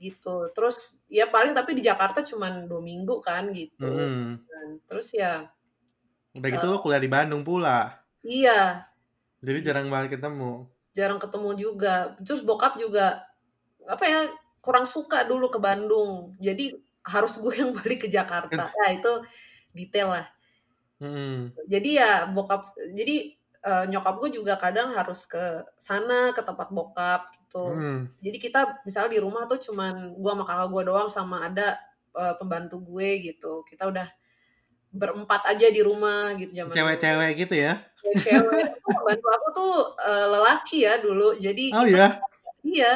Gitu 0.00 0.48
terus 0.56 1.04
ya 1.12 1.28
paling 1.28 1.52
tapi 1.52 1.76
di 1.76 1.84
Jakarta 1.84 2.24
cuman 2.24 2.64
dua 2.66 2.80
minggu 2.80 3.20
kan 3.20 3.52
gitu. 3.52 3.84
Dan 4.48 4.66
terus 4.88 5.12
ya 5.14 5.46
Udah 6.38 6.50
gitu 6.50 6.66
lo 6.70 6.78
kuliah 6.82 7.02
di 7.02 7.10
Bandung 7.10 7.42
pula. 7.42 8.00
iya 8.22 8.86
Jadi 9.40 9.58
jarang 9.64 9.88
banget 9.92 10.20
ketemu. 10.20 10.68
jarang 10.90 11.22
ketemu 11.22 11.50
juga 11.54 12.18
terus 12.26 12.42
bokap 12.42 12.74
juga 12.76 13.22
apa 13.86 14.04
ya 14.04 14.20
kurang 14.60 14.84
suka 14.90 15.22
dulu 15.22 15.46
ke 15.48 15.58
Bandung 15.62 16.34
jadi 16.42 16.74
harus 17.06 17.38
gue 17.38 17.54
yang 17.54 17.70
balik 17.78 18.04
ke 18.04 18.08
Jakarta 18.10 18.68
ya 18.74 18.98
itu 18.98 19.12
detail 19.70 20.08
lah 20.18 20.26
Mm-mm. 21.00 21.54
jadi 21.70 21.90
ya 21.96 22.10
bokap 22.28 22.74
jadi 22.92 23.16
eh, 23.62 23.84
nyokap 23.88 24.14
gue 24.20 24.30
juga 24.42 24.58
kadang 24.60 24.92
harus 24.92 25.24
ke 25.24 25.64
sana 25.80 26.34
ke 26.36 26.42
tempat 26.44 26.68
bokap 26.74 27.32
gitu 27.50 27.66
Mm. 27.74 28.06
jadi 28.22 28.38
kita 28.38 28.60
misalnya 28.86 29.10
di 29.10 29.18
rumah 29.18 29.42
tuh 29.44 29.58
cuman 29.58 30.14
gue 30.14 30.30
sama 30.30 30.44
kakak 30.46 30.68
gue 30.70 30.82
doang 30.86 31.08
sama 31.10 31.36
ada 31.44 31.74
eh, 32.12 32.34
pembantu 32.38 32.78
gue 32.78 33.26
gitu 33.26 33.66
kita 33.66 33.90
udah 33.90 34.06
berempat 34.90 35.46
aja 35.46 35.66
di 35.66 35.82
rumah 35.82 36.30
gitu 36.34 36.50
zaman. 36.52 36.70
Cewek-cewek 36.70 37.30
gitu 37.38 37.54
ya? 37.56 37.78
cewek 37.98 38.64
Tuh 38.78 38.90
pembantu 38.92 39.26
aku 39.28 39.48
tuh 39.50 39.74
eh, 40.00 40.26
lelaki 40.26 40.78
ya 40.82 40.94
dulu 40.98 41.34
jadi 41.36 41.64
Oh 41.74 41.82
kita- 41.82 41.90
iya? 41.90 42.08
iya 42.62 42.92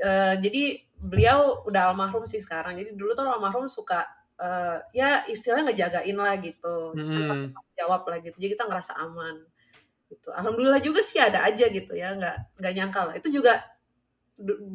Eh, 0.00 0.34
jadi 0.40 0.62
beliau 0.96 1.60
udah 1.66 1.92
almarhum 1.92 2.24
sih 2.24 2.40
sekarang 2.40 2.72
jadi 2.72 2.96
dulu 2.96 3.12
tuh 3.12 3.26
almarhum 3.26 3.68
suka 3.68 4.08
eh, 4.36 4.80
ya 4.94 5.26
istilahnya 5.26 5.68
ngejagain 5.68 6.16
lah 6.16 6.38
gitu 6.38 6.96
Mm-mm. 6.96 7.52
jawab 7.74 8.08
lah 8.08 8.16
gitu 8.20 8.32
jadi 8.38 8.54
kita 8.54 8.64
ngerasa 8.64 8.96
aman 8.96 9.44
gitu 10.10 10.28
alhamdulillah 10.34 10.82
juga 10.82 11.00
sih 11.06 11.18
ada 11.22 11.46
aja 11.48 11.64
gitu 11.70 11.92
ya 11.94 12.14
nggak 12.18 12.36
nggak 12.60 12.72
nyangka 12.76 13.00
lah 13.08 13.14
itu 13.20 13.28
juga 13.38 13.52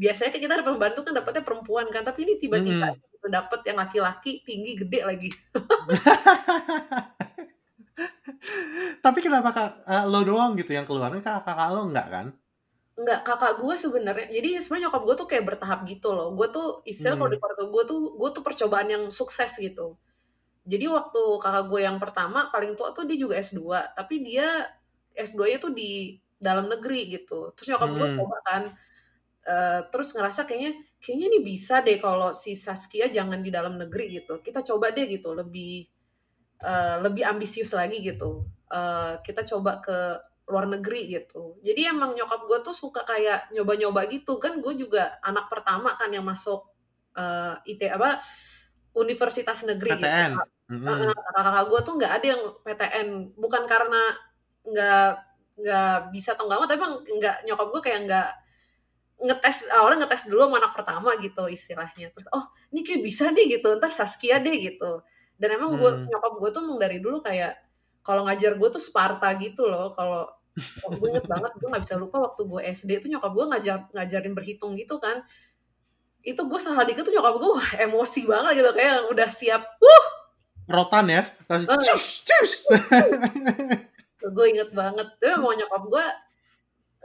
biasanya 0.02 0.30
kan 0.34 0.42
kita 0.44 0.54
ada 0.62 0.66
pembantu 0.70 1.00
kan 1.06 1.14
dapetnya 1.18 1.44
perempuan 1.48 1.86
kan 1.94 2.04
tapi 2.08 2.20
ini 2.26 2.34
tiba-tiba 2.38 2.86
Mm-mm. 2.86 3.02
gitu, 3.02 3.28
dapet 3.34 3.60
yang 3.68 3.78
laki-laki 3.82 4.32
tinggi 4.46 4.72
gede 4.82 5.00
lagi 5.10 5.30
Tapi 9.04 9.20
kenapa 9.26 9.50
kak, 9.56 9.70
eh, 9.88 10.04
lo 10.12 10.20
doang 10.30 10.52
gitu 10.60 10.72
yang 10.76 10.86
keluar? 10.88 11.10
Kan 11.14 11.22
kakak 11.24 11.44
kakak 11.48 11.70
lo 11.76 11.82
enggak 11.88 12.08
kan? 12.14 12.26
Enggak, 13.00 13.20
kakak 13.28 13.54
gue 13.60 13.76
sebenarnya. 13.84 14.28
Jadi 14.32 14.50
sebenarnya 14.64 14.88
nyokap 14.88 15.02
gue 15.08 15.16
tuh 15.22 15.28
kayak 15.32 15.46
bertahap 15.50 15.80
gitu 15.92 16.08
loh. 16.16 16.28
Gue 16.38 16.48
tuh 16.56 16.66
istilah 16.88 17.16
kalau 17.20 17.28
Hmm. 17.28 17.36
di 17.36 17.38
keluarga 17.42 17.64
gue 17.74 17.84
tuh 17.92 18.00
gue 18.20 18.30
tuh 18.36 18.44
percobaan 18.48 18.88
yang 18.94 19.04
sukses 19.12 19.52
gitu. 19.60 20.00
Jadi 20.72 20.86
waktu 20.98 21.22
kakak 21.44 21.66
gue 21.72 21.82
yang 21.88 21.98
pertama 22.04 22.40
paling 22.54 22.74
tua 22.80 22.90
tuh 22.98 23.04
dia 23.10 23.18
juga 23.20 23.36
S2, 23.40 23.92
tapi 23.98 24.16
dia 24.28 24.48
S2-nya 25.16 25.58
tuh 25.60 25.72
di 25.74 26.16
dalam 26.36 26.68
negeri 26.68 27.08
gitu. 27.10 27.52
Terus 27.56 27.68
nyokap 27.76 27.90
gue 27.96 28.08
Hmm. 28.12 28.18
coba 28.22 28.38
kan 28.46 28.64
eh, 29.46 29.82
terus 29.94 30.10
ngerasa 30.18 30.44
kayaknya 30.50 30.74
kayaknya 31.00 31.26
ini 31.34 31.40
bisa 31.46 31.80
deh 31.86 31.98
kalau 32.02 32.34
si 32.34 32.58
Saskia 32.58 33.08
jangan 33.14 33.40
di 33.46 33.50
dalam 33.54 33.78
negeri 33.78 34.22
gitu. 34.22 34.42
Kita 34.42 34.62
coba 34.66 34.90
deh 34.94 35.06
gitu, 35.10 35.34
lebih 35.38 35.86
eh, 36.64 36.98
lebih 37.04 37.24
ambisius 37.28 37.72
lagi 37.76 38.02
gitu. 38.02 38.46
Eh, 38.72 39.14
kita 39.26 39.42
coba 39.46 39.80
ke 39.84 39.98
luar 40.50 40.66
negeri 40.70 41.10
gitu. 41.10 41.58
Jadi 41.66 41.90
emang 41.90 42.14
nyokap 42.14 42.46
gue 42.50 42.60
tuh 42.66 42.76
suka 42.76 43.02
kayak 43.06 43.50
nyoba-nyoba 43.54 44.06
gitu 44.14 44.38
kan. 44.42 44.62
Gue 44.62 44.78
juga 44.78 45.18
anak 45.26 45.50
pertama 45.52 45.94
kan 45.98 46.10
yang 46.14 46.26
masuk 46.26 46.66
eh, 47.18 47.54
IT 47.72 47.82
apa 47.90 48.20
universitas 48.96 49.64
negeri 49.68 50.00
PTN. 50.00 50.32
gitu. 50.34 50.42
Mm-mm. 50.66 51.14
Kakak-kakak 51.14 51.66
gue 51.70 51.80
tuh 51.86 51.94
nggak 52.00 52.14
ada 52.22 52.26
yang 52.34 52.42
PTN. 52.66 53.08
Bukan 53.38 53.64
karena 53.70 54.02
nggak 54.66 55.10
nggak 55.56 55.96
bisa 56.12 56.36
atau 56.36 56.46
nggak 56.50 56.60
mau, 56.60 56.68
tapi 56.68 56.80
emang 56.82 56.96
nggak 57.06 57.38
nyokap 57.48 57.68
gue 57.72 57.82
kayak 57.86 58.00
nggak 58.10 58.30
ngetes 59.16 59.72
awalnya 59.72 60.04
ngetes 60.04 60.28
dulu 60.28 60.52
sama 60.52 60.58
anak 60.60 60.74
pertama 60.76 61.10
gitu 61.24 61.48
istilahnya. 61.48 62.12
Terus 62.12 62.28
oh 62.36 62.46
ini 62.76 62.84
kayak 62.84 63.02
bisa 63.06 63.32
nih 63.32 63.46
gitu. 63.60 63.72
Ntar 63.80 63.92
Saskia 63.94 64.44
deh 64.44 64.52
gitu. 64.60 65.00
Dan 65.40 65.56
emang 65.56 65.80
gue 65.80 65.92
Hmm. 65.92 66.08
nyokap 66.12 66.34
gue 66.40 66.50
tuh 66.52 66.62
emang 66.64 66.78
dari 66.80 67.00
dulu 67.00 67.24
kayak 67.24 67.56
kalau 68.04 68.28
ngajar 68.28 68.60
gue 68.60 68.70
tuh 68.70 68.84
Sparta 68.84 69.32
gitu 69.40 69.68
loh. 69.72 69.96
Kalau 69.96 70.28
oh, 70.88 70.92
gue 70.92 71.08
inget 71.12 71.28
banget 71.28 71.52
gue 71.56 71.68
nggak 71.68 71.84
bisa 71.84 71.96
lupa 72.00 72.20
waktu 72.32 72.42
gue 72.48 72.62
SD 72.76 72.92
tuh 73.04 73.10
nyokap 73.12 73.32
gue 73.32 73.46
ngajar 73.56 73.78
ngajarin 73.96 74.34
berhitung 74.36 74.76
gitu 74.76 75.00
kan. 75.00 75.24
Itu 76.20 76.44
gue 76.52 76.60
salah 76.60 76.84
dikit 76.84 77.08
tuh 77.08 77.16
nyokap 77.16 77.36
gue 77.40 77.50
wah 77.56 77.70
emosi 77.80 78.28
banget 78.28 78.60
gitu. 78.60 78.70
Kayak 78.76 79.08
udah 79.08 79.30
siap 79.32 79.64
wuh! 79.80 80.06
Rotan 80.66 81.06
ya? 81.08 81.24
Terus, 81.46 81.64
cus, 81.86 82.06
cus. 82.26 82.52
gue 84.32 84.46
inget 84.52 84.70
banget. 84.74 85.08
Tapi 85.22 85.36
mau 85.38 85.54
nyokap 85.54 85.84
gue 85.92 86.06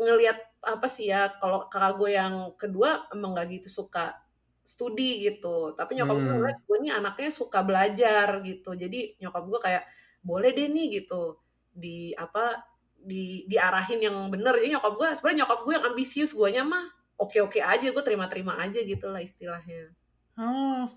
ngelihat 0.00 0.38
apa 0.60 0.86
sih 0.88 1.08
ya 1.12 1.32
kalau 1.40 1.68
kakak 1.72 1.96
gue 2.00 2.10
yang 2.16 2.34
kedua 2.56 3.08
emang 3.12 3.36
gak 3.36 3.48
gitu 3.52 3.68
suka 3.82 4.16
studi 4.64 5.24
gitu. 5.26 5.72
Tapi 5.76 5.98
nyokap 5.98 6.16
gue 6.20 6.24
Hmm. 6.30 6.38
ngeliat 6.40 6.58
gue 6.68 6.76
nih 6.84 6.92
anaknya 6.96 7.30
suka 7.32 7.60
belajar 7.64 8.28
gitu. 8.44 8.70
Jadi 8.76 9.18
nyokap 9.20 9.44
gue 9.50 9.60
kayak 9.60 9.84
boleh 10.22 10.50
deh 10.56 10.68
nih 10.68 10.86
gitu. 11.02 11.40
Di 11.72 12.12
apa 12.16 12.60
di 13.00 13.44
diarahin 13.48 14.00
yang 14.04 14.16
bener. 14.32 14.56
Jadi 14.60 14.76
nyokap 14.76 14.92
gue 15.00 15.08
sebenarnya 15.16 15.38
nyokap 15.44 15.58
gue 15.66 15.72
yang 15.76 15.86
ambisius. 15.92 16.32
Guanya 16.36 16.62
mah 16.64 16.84
oke 17.18 17.36
oke 17.44 17.58
aja. 17.60 17.86
Gue 17.92 18.04
terima 18.04 18.26
terima 18.28 18.56
aja 18.60 18.80
gitu 18.80 19.08
lah 19.12 19.20
istilahnya. 19.24 19.92
Oh, 20.40 20.88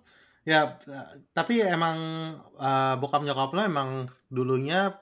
ya, 0.47 0.79
eh, 0.87 1.07
tapi 1.35 1.59
emang 1.63 1.97
eh, 2.59 2.93
bokap 3.01 3.21
nyokap 3.27 3.49
lo 3.55 3.61
emang 3.65 3.89
dulunya, 4.31 4.95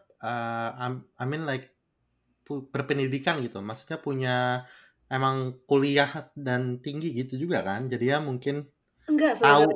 am- 0.85 1.07
I 1.21 1.25
mean 1.29 1.43
like 1.49 1.65
berpendidikan 2.73 3.35
gitu, 3.45 3.57
maksudnya 3.63 3.97
punya 4.07 4.31
emang 5.11 5.35
kuliah 5.69 6.09
dan 6.35 6.61
tinggi 6.83 7.07
gitu 7.19 7.33
juga 7.43 7.57
kan, 7.67 7.81
jadi 7.91 8.05
ya 8.13 8.17
mungkin 8.29 8.55
enggak 9.09 9.33
tahu, 9.43 9.67
sebenarnya 9.67 9.75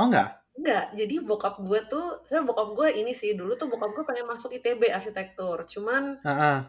oh 0.00 0.04
enggak? 0.08 0.28
Enggak, 0.58 0.84
jadi 0.98 1.14
bokap 1.28 1.54
gue 1.68 1.80
tuh, 1.92 2.06
saya 2.28 2.40
bokap 2.48 2.68
gue 2.78 2.88
ini 3.00 3.12
sih, 3.20 3.30
dulu 3.38 3.52
tuh 3.60 3.68
bokap 3.72 3.90
gue 3.96 4.04
pengen 4.08 4.26
masuk 4.32 4.50
ITB 4.56 4.82
arsitektur. 4.98 5.56
Cuman 5.72 6.02
Heeh, 6.24 6.60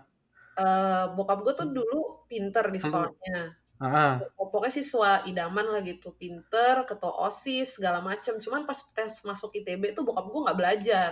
eh, 0.60 1.04
bokap 1.18 1.40
gue 1.46 1.54
tuh 1.60 1.68
dulu 1.78 2.00
pinter 2.30 2.66
di 2.74 2.80
sekolahnya. 2.86 3.38
heeh, 3.80 4.20
Pokoknya 4.38 4.72
siswa 4.74 5.12
idaman 5.30 5.68
lah 5.74 5.82
gitu, 5.86 6.12
pinter, 6.16 6.84
ketua 6.90 7.12
OSIS, 7.28 7.80
segala 7.80 8.00
macem. 8.04 8.36
Cuman 8.44 8.64
pas 8.68 8.76
tes 8.96 9.14
masuk 9.24 9.52
ITB 9.60 9.84
tuh 9.96 10.04
bokap 10.08 10.26
gue 10.32 10.42
nggak 10.46 10.60
belajar. 10.60 11.12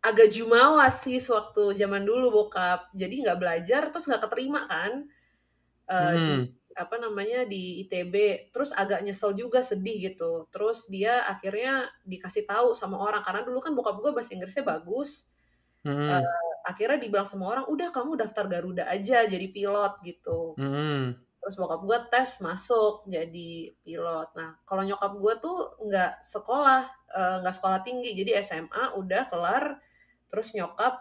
Agak 0.00 0.32
jumawa 0.32 0.88
sih 0.88 1.20
waktu 1.20 1.76
zaman 1.76 2.08
dulu 2.08 2.32
bokap. 2.32 2.88
Jadi 2.96 3.20
nggak 3.24 3.38
belajar, 3.40 3.82
terus 3.92 4.08
nggak 4.08 4.24
keterima 4.28 4.64
kan. 4.64 4.92
Eh, 5.90 6.12
di 6.16 6.22
hmm, 6.22 6.42
apa 6.78 6.96
namanya 7.02 7.44
di 7.44 7.82
ITB 7.84 8.48
terus 8.54 8.70
agak 8.72 9.04
nyesel 9.04 9.36
juga 9.36 9.60
sedih 9.60 10.12
gitu. 10.12 10.48
Terus 10.48 10.88
dia 10.88 11.26
akhirnya 11.28 11.90
dikasih 12.06 12.48
tahu 12.48 12.72
sama 12.72 12.96
orang. 12.96 13.20
Karena 13.20 13.44
dulu 13.44 13.60
kan 13.60 13.76
bokap 13.76 14.00
gue 14.00 14.10
bahasa 14.16 14.32
Inggrisnya 14.32 14.64
bagus. 14.64 15.28
Hmm, 15.80 16.24
akhirnya 16.64 17.00
dibilang 17.00 17.24
sama 17.24 17.56
orang 17.56 17.64
udah 17.72 17.88
kamu 17.88 18.20
daftar 18.20 18.44
Garuda 18.44 18.84
aja 18.88 19.24
jadi 19.24 19.46
pilot 19.48 19.92
gitu. 20.04 20.54
Hmm, 20.60 21.16
terus 21.40 21.56
bokap 21.56 21.80
gue 21.88 21.98
tes 22.12 22.40
masuk 22.44 23.08
jadi 23.08 23.72
pilot. 23.80 24.28
Nah 24.36 24.60
kalau 24.68 24.84
nyokap 24.84 25.12
gue 25.16 25.34
tuh 25.40 25.58
nggak 25.88 26.20
sekolah 26.20 26.82
eh, 27.16 27.36
nggak 27.44 27.54
sekolah 27.56 27.80
tinggi. 27.80 28.12
Jadi 28.12 28.36
SMA 28.44 28.96
udah 28.96 29.22
kelar 29.32 29.64
terus 30.30 30.54
nyokap 30.56 30.94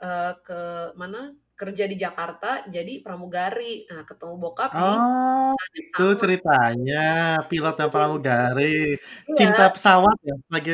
eh, 0.00 0.32
ke 0.46 0.60
mana 1.00 1.34
kerja 1.56 1.84
di 1.88 1.96
Jakarta 1.96 2.64
jadi 2.68 3.00
pramugari 3.00 3.88
nah 3.88 4.04
ketemu 4.04 4.34
bokap 4.36 4.70
oh, 4.76 5.52
yang 5.56 5.74
itu 5.76 6.04
sama. 6.12 6.20
ceritanya, 6.20 7.04
pilot 7.48 7.76
yang 7.80 7.92
pramugari, 7.92 8.96
Iya. 9.28 9.34
cinta 9.38 9.64
pesawat 9.72 10.16
ya, 10.24 10.36
lagi 10.52 10.72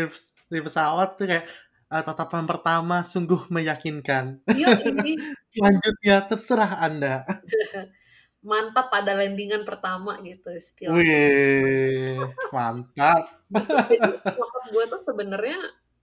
di 0.53 0.61
pesawat 0.61 1.09
tuh 1.19 1.27
kayak 1.31 1.45
eh, 1.93 2.03
tatapan 2.07 2.45
pertama 2.51 2.97
sungguh 3.07 3.47
meyakinkan. 3.55 4.43
Iya, 4.51 4.69
ini 4.91 5.13
Selanjutnya 5.55 6.17
terserah 6.29 6.73
Anda. 6.83 7.15
mantap 8.43 8.91
pada 8.91 9.15
landingan 9.15 9.63
pertama 9.63 10.19
gitu 10.27 10.51
istilahnya. 10.51 10.99
Wih, 10.99 12.19
mantap. 12.51 13.23
Jadi 13.55 13.97
gue 14.75 14.85
tuh 14.91 15.01
sebenarnya 15.07 15.59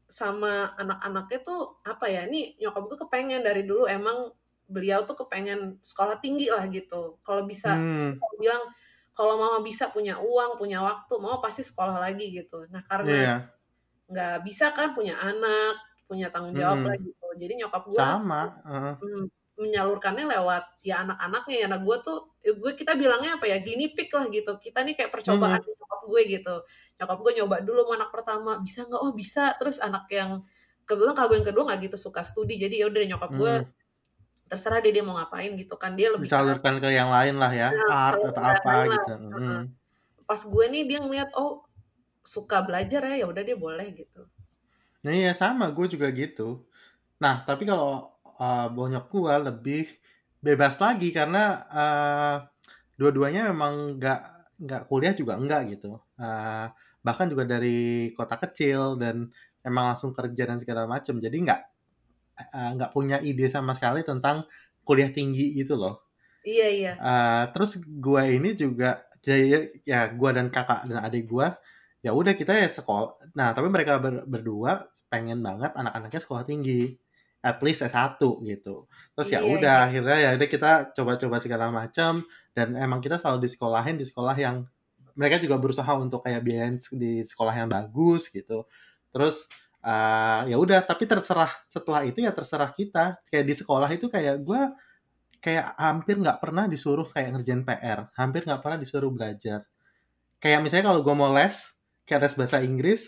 sama 0.10 0.74
anak-anaknya 0.82 1.40
tuh 1.46 1.80
apa 1.86 2.10
ya? 2.10 2.26
Ini 2.26 2.58
nyokap 2.60 2.84
gue 2.90 2.98
kepengen 3.08 3.42
dari 3.46 3.64
dulu 3.64 3.86
emang 3.86 4.34
beliau 4.70 5.06
tuh 5.06 5.18
kepengen 5.26 5.78
sekolah 5.82 6.18
tinggi 6.22 6.50
lah 6.50 6.66
gitu. 6.70 7.22
Kalau 7.22 7.46
bisa, 7.46 7.78
Hmm, 7.78 8.18
kalau 8.18 8.36
bilang 8.42 8.64
kalau 9.14 9.36
mama 9.38 9.60
bisa 9.66 9.92
punya 9.94 10.18
uang, 10.22 10.58
punya 10.58 10.80
waktu, 10.82 11.14
mama 11.22 11.38
pasti 11.44 11.62
sekolah 11.66 11.98
lagi 12.02 12.32
gitu. 12.34 12.66
Nah 12.74 12.82
karena 12.88 13.14
iya, 13.14 13.36
nggak 14.10 14.36
bisa 14.48 14.74
kan 14.74 14.98
punya 14.98 15.18
anak, 15.22 15.78
punya 16.10 16.34
tanggung 16.34 16.56
jawab 16.58 16.82
Mm-mm. 16.82 16.90
lah 16.90 16.98
gitu. 16.98 17.26
Jadi 17.38 17.54
nyokap 17.62 17.84
gue 17.90 18.00
sama. 18.00 18.42
Hmm, 18.66 19.26
menyalurkannya 19.60 20.26
lewat 20.26 20.64
ya 20.88 21.04
anak-anaknya 21.04 21.56
ya 21.60 21.66
anak 21.68 21.82
gue 21.84 21.98
tuh 22.00 22.18
ya 22.40 22.52
gue 22.56 22.72
kita 22.80 22.96
bilangnya 22.96 23.36
apa 23.36 23.46
ya 23.52 23.60
gini 23.60 23.92
pick 23.92 24.08
lah 24.16 24.32
gitu 24.32 24.56
kita 24.56 24.88
nih 24.88 24.96
kayak 24.96 25.12
percobaan 25.12 25.60
nyokap 25.60 26.02
gue 26.08 26.22
gitu 26.32 26.56
nyokap 27.00 27.18
gue 27.24 27.34
nyoba 27.40 27.56
dulu 27.64 27.80
sama 27.88 27.94
anak 28.04 28.10
pertama. 28.12 28.52
Bisa 28.60 28.84
nggak? 28.84 29.02
Oh 29.02 29.12
bisa. 29.16 29.56
Terus 29.56 29.80
anak 29.80 30.06
yang 30.12 30.44
kebetulan 30.84 31.16
kakak 31.16 31.28
gue 31.32 31.38
yang 31.40 31.48
kedua 31.48 31.64
nggak 31.72 31.80
gitu 31.88 31.98
suka 31.98 32.22
studi. 32.22 32.60
Jadi 32.60 32.84
ya 32.84 32.86
udah 32.92 33.02
nyokap 33.16 33.32
gue 33.34 33.54
Hmm, 33.64 33.68
terserah 34.50 34.82
dia 34.82 34.92
dia 35.00 35.04
mau 35.06 35.16
ngapain 35.16 35.54
gitu 35.56 35.76
kan. 35.80 35.96
Dia 35.96 36.10
lebih 36.12 36.28
disalurkan 36.28 36.82
ke 36.82 36.90
yang 36.92 37.14
lain 37.14 37.38
lah 37.38 37.52
ya 37.54 37.70
Nah, 37.72 38.12
art 38.12 38.22
atau 38.34 38.44
apa 38.44 38.70
lah. 38.70 38.86
gitu. 38.92 39.14
Heeh. 39.16 39.40
Mm. 39.40 39.64
pas 40.30 40.42
gue 40.46 40.66
nih 40.70 40.84
dia 40.86 41.00
ngeliat 41.02 41.34
oh 41.42 41.66
suka 42.22 42.62
belajar 42.62 43.02
ya 43.02 43.16
ya 43.22 43.26
udah 43.26 43.42
dia 43.42 43.58
boleh 43.58 43.88
gitu. 43.98 44.30
Nah, 45.02 45.14
iya 45.16 45.34
sama. 45.34 45.72
Gue 45.74 45.90
juga 45.90 46.10
gitu. 46.14 46.68
Nah 47.22 47.42
tapi 47.48 47.66
kalau 47.66 48.14
uh, 48.38 48.68
bonyok 48.70 49.06
gue 49.10 49.34
lebih 49.50 49.86
bebas 50.40 50.80
lagi 50.80 51.10
karena 51.12 51.66
uh, 51.70 52.36
dua-duanya 52.96 53.50
memang 53.52 53.98
nggak 54.00 54.22
nggak 54.60 54.84
kuliah 54.92 55.14
juga 55.16 55.40
enggak 55.40 55.78
gitu. 55.78 55.98
Uh, 56.20 56.68
bahkan 57.00 57.32
juga 57.32 57.48
dari 57.48 58.12
kota 58.14 58.36
kecil 58.36 59.00
dan 59.00 59.32
emang 59.64 59.94
langsung 59.94 60.12
kerja 60.12 60.44
dan 60.50 60.58
segala 60.60 60.88
macam 60.88 61.20
jadi 61.20 61.36
nggak 61.36 61.62
uh, 62.54 62.70
nggak 62.80 62.92
punya 62.92 63.18
ide 63.24 63.48
sama 63.48 63.76
sekali 63.76 64.04
tentang 64.04 64.48
kuliah 64.84 65.12
tinggi 65.12 65.54
gitu 65.56 65.76
loh. 65.78 66.02
Iya 66.44 66.68
iya. 66.72 66.94
Uh, 66.98 67.44
terus 67.52 67.80
gue 67.84 68.24
ini 68.32 68.56
juga 68.56 69.04
jadi 69.20 69.70
ya 69.84 70.08
gue 70.16 70.30
dan 70.32 70.48
kakak 70.48 70.88
dan 70.88 71.04
adik 71.04 71.28
gue 71.28 71.48
ya 72.00 72.16
udah 72.16 72.32
kita 72.32 72.56
ya 72.56 72.72
sekolah 72.72 73.36
nah 73.36 73.52
tapi 73.52 73.68
mereka 73.68 74.00
ber- 74.00 74.24
berdua 74.24 74.88
pengen 75.12 75.44
banget 75.44 75.76
anak-anaknya 75.76 76.22
sekolah 76.24 76.48
tinggi 76.48 76.96
at 77.40 77.60
least 77.64 77.88
S1 77.88 78.20
gitu. 78.20 78.88
Terus 79.16 79.30
ya 79.32 79.40
Iya, 79.40 79.48
udah 79.48 79.76
akhirnya 79.88 80.18
ya 80.20 80.30
udah 80.36 80.50
kita 80.52 80.72
coba-coba 80.92 81.40
segala 81.40 81.72
macam 81.72 82.28
dan 82.52 82.76
emang 82.76 83.00
kita 83.00 83.16
selalu 83.16 83.48
disekolahin 83.48 83.96
di 83.96 84.04
sekolah 84.04 84.36
yang 84.36 84.68
mereka 85.20 85.36
juga 85.44 85.60
berusaha 85.60 85.92
untuk 86.00 86.24
kayak 86.24 86.40
biayain 86.48 86.80
di 86.96 87.28
sekolah 87.28 87.52
yang 87.52 87.68
bagus 87.68 88.32
gitu. 88.32 88.64
Terus 89.12 89.52
uh, 89.84 90.48
ya 90.48 90.56
udah 90.56 90.80
tapi 90.88 91.04
terserah 91.04 91.52
setelah 91.68 92.08
itu 92.08 92.24
ya 92.24 92.32
terserah 92.32 92.72
kita. 92.72 93.20
Kayak 93.28 93.46
di 93.52 93.54
sekolah 93.60 93.90
itu 93.92 94.08
kayak 94.08 94.40
gue 94.40 94.62
kayak 95.44 95.76
hampir 95.76 96.16
nggak 96.20 96.40
pernah 96.40 96.72
disuruh 96.72 97.08
kayak 97.12 97.36
ngerjain 97.36 97.68
PR, 97.68 98.08
hampir 98.16 98.48
nggak 98.48 98.64
pernah 98.64 98.80
disuruh 98.80 99.12
belajar. 99.12 99.68
Kayak 100.40 100.60
misalnya 100.64 100.86
kalau 100.96 101.04
gue 101.04 101.16
mau 101.16 101.32
les, 101.36 101.56
kayak 102.08 102.32
les 102.32 102.36
bahasa 102.40 102.58
Inggris 102.64 103.02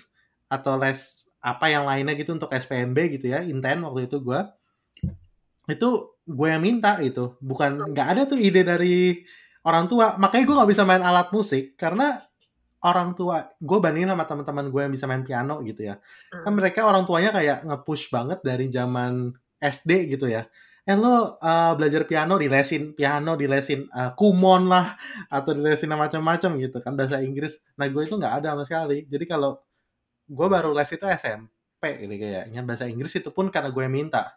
atau 0.51 0.75
les 0.75 1.31
apa 1.39 1.71
yang 1.71 1.87
lainnya 1.87 2.15
gitu 2.19 2.35
untuk 2.35 2.51
SPMB 2.51 2.97
gitu 3.19 3.31
ya, 3.31 3.39
inten 3.43 3.83
waktu 3.87 4.07
itu 4.11 4.19
gue, 4.19 4.39
itu 5.71 5.89
gue 6.27 6.47
yang 6.47 6.63
minta 6.63 6.99
gitu, 6.99 7.39
bukan 7.39 7.91
nggak 7.95 8.07
ada 8.15 8.21
tuh 8.27 8.39
ide 8.39 8.61
dari 8.63 9.23
orang 9.65 9.85
tua. 9.89 10.17
Makanya 10.17 10.43
gue 10.47 10.55
nggak 10.57 10.71
bisa 10.71 10.83
main 10.87 11.03
alat 11.03 11.29
musik 11.33 11.77
karena 11.77 12.21
orang 12.81 13.13
tua 13.13 13.45
gue 13.61 13.77
bandingin 13.77 14.09
sama 14.09 14.25
teman-teman 14.25 14.65
gue 14.73 14.81
yang 14.81 14.93
bisa 14.93 15.05
main 15.05 15.21
piano 15.21 15.61
gitu 15.61 15.85
ya. 15.85 15.95
Kan 16.33 16.51
Hmm. 16.53 16.57
mereka 16.57 16.85
orang 16.89 17.05
tuanya 17.05 17.29
kayak 17.33 17.57
nge-push 17.67 18.09
banget 18.09 18.39
dari 18.41 18.65
zaman 18.73 19.29
SD 19.61 20.09
gitu 20.17 20.25
ya. 20.29 20.49
Eh 20.81 20.97
lo 20.97 21.37
uh, 21.37 21.73
belajar 21.77 22.09
piano 22.09 22.41
dilesin 22.41 22.97
piano 22.97 23.37
dilesin 23.37 23.85
uh, 23.93 24.17
kumon 24.17 24.65
lah 24.65 24.97
atau 25.29 25.53
dilesin 25.53 25.93
macam-macam 25.93 26.57
gitu 26.57 26.77
kan 26.81 26.97
bahasa 26.97 27.21
Inggris. 27.21 27.61
Nah 27.77 27.85
gue 27.85 28.01
itu 28.01 28.17
nggak 28.17 28.33
ada 28.41 28.57
sama 28.57 28.63
sekali. 28.65 29.05
Jadi 29.05 29.25
kalau 29.29 29.61
gue 30.25 30.47
baru 30.49 30.73
les 30.73 30.89
itu 30.89 31.05
SMP 31.05 31.85
ini 32.01 32.15
kayaknya. 32.17 32.61
Bahasa 32.65 32.89
Inggris 32.89 33.13
itu 33.13 33.29
pun 33.29 33.53
karena 33.53 33.69
gue 33.69 33.85
minta. 33.85 34.33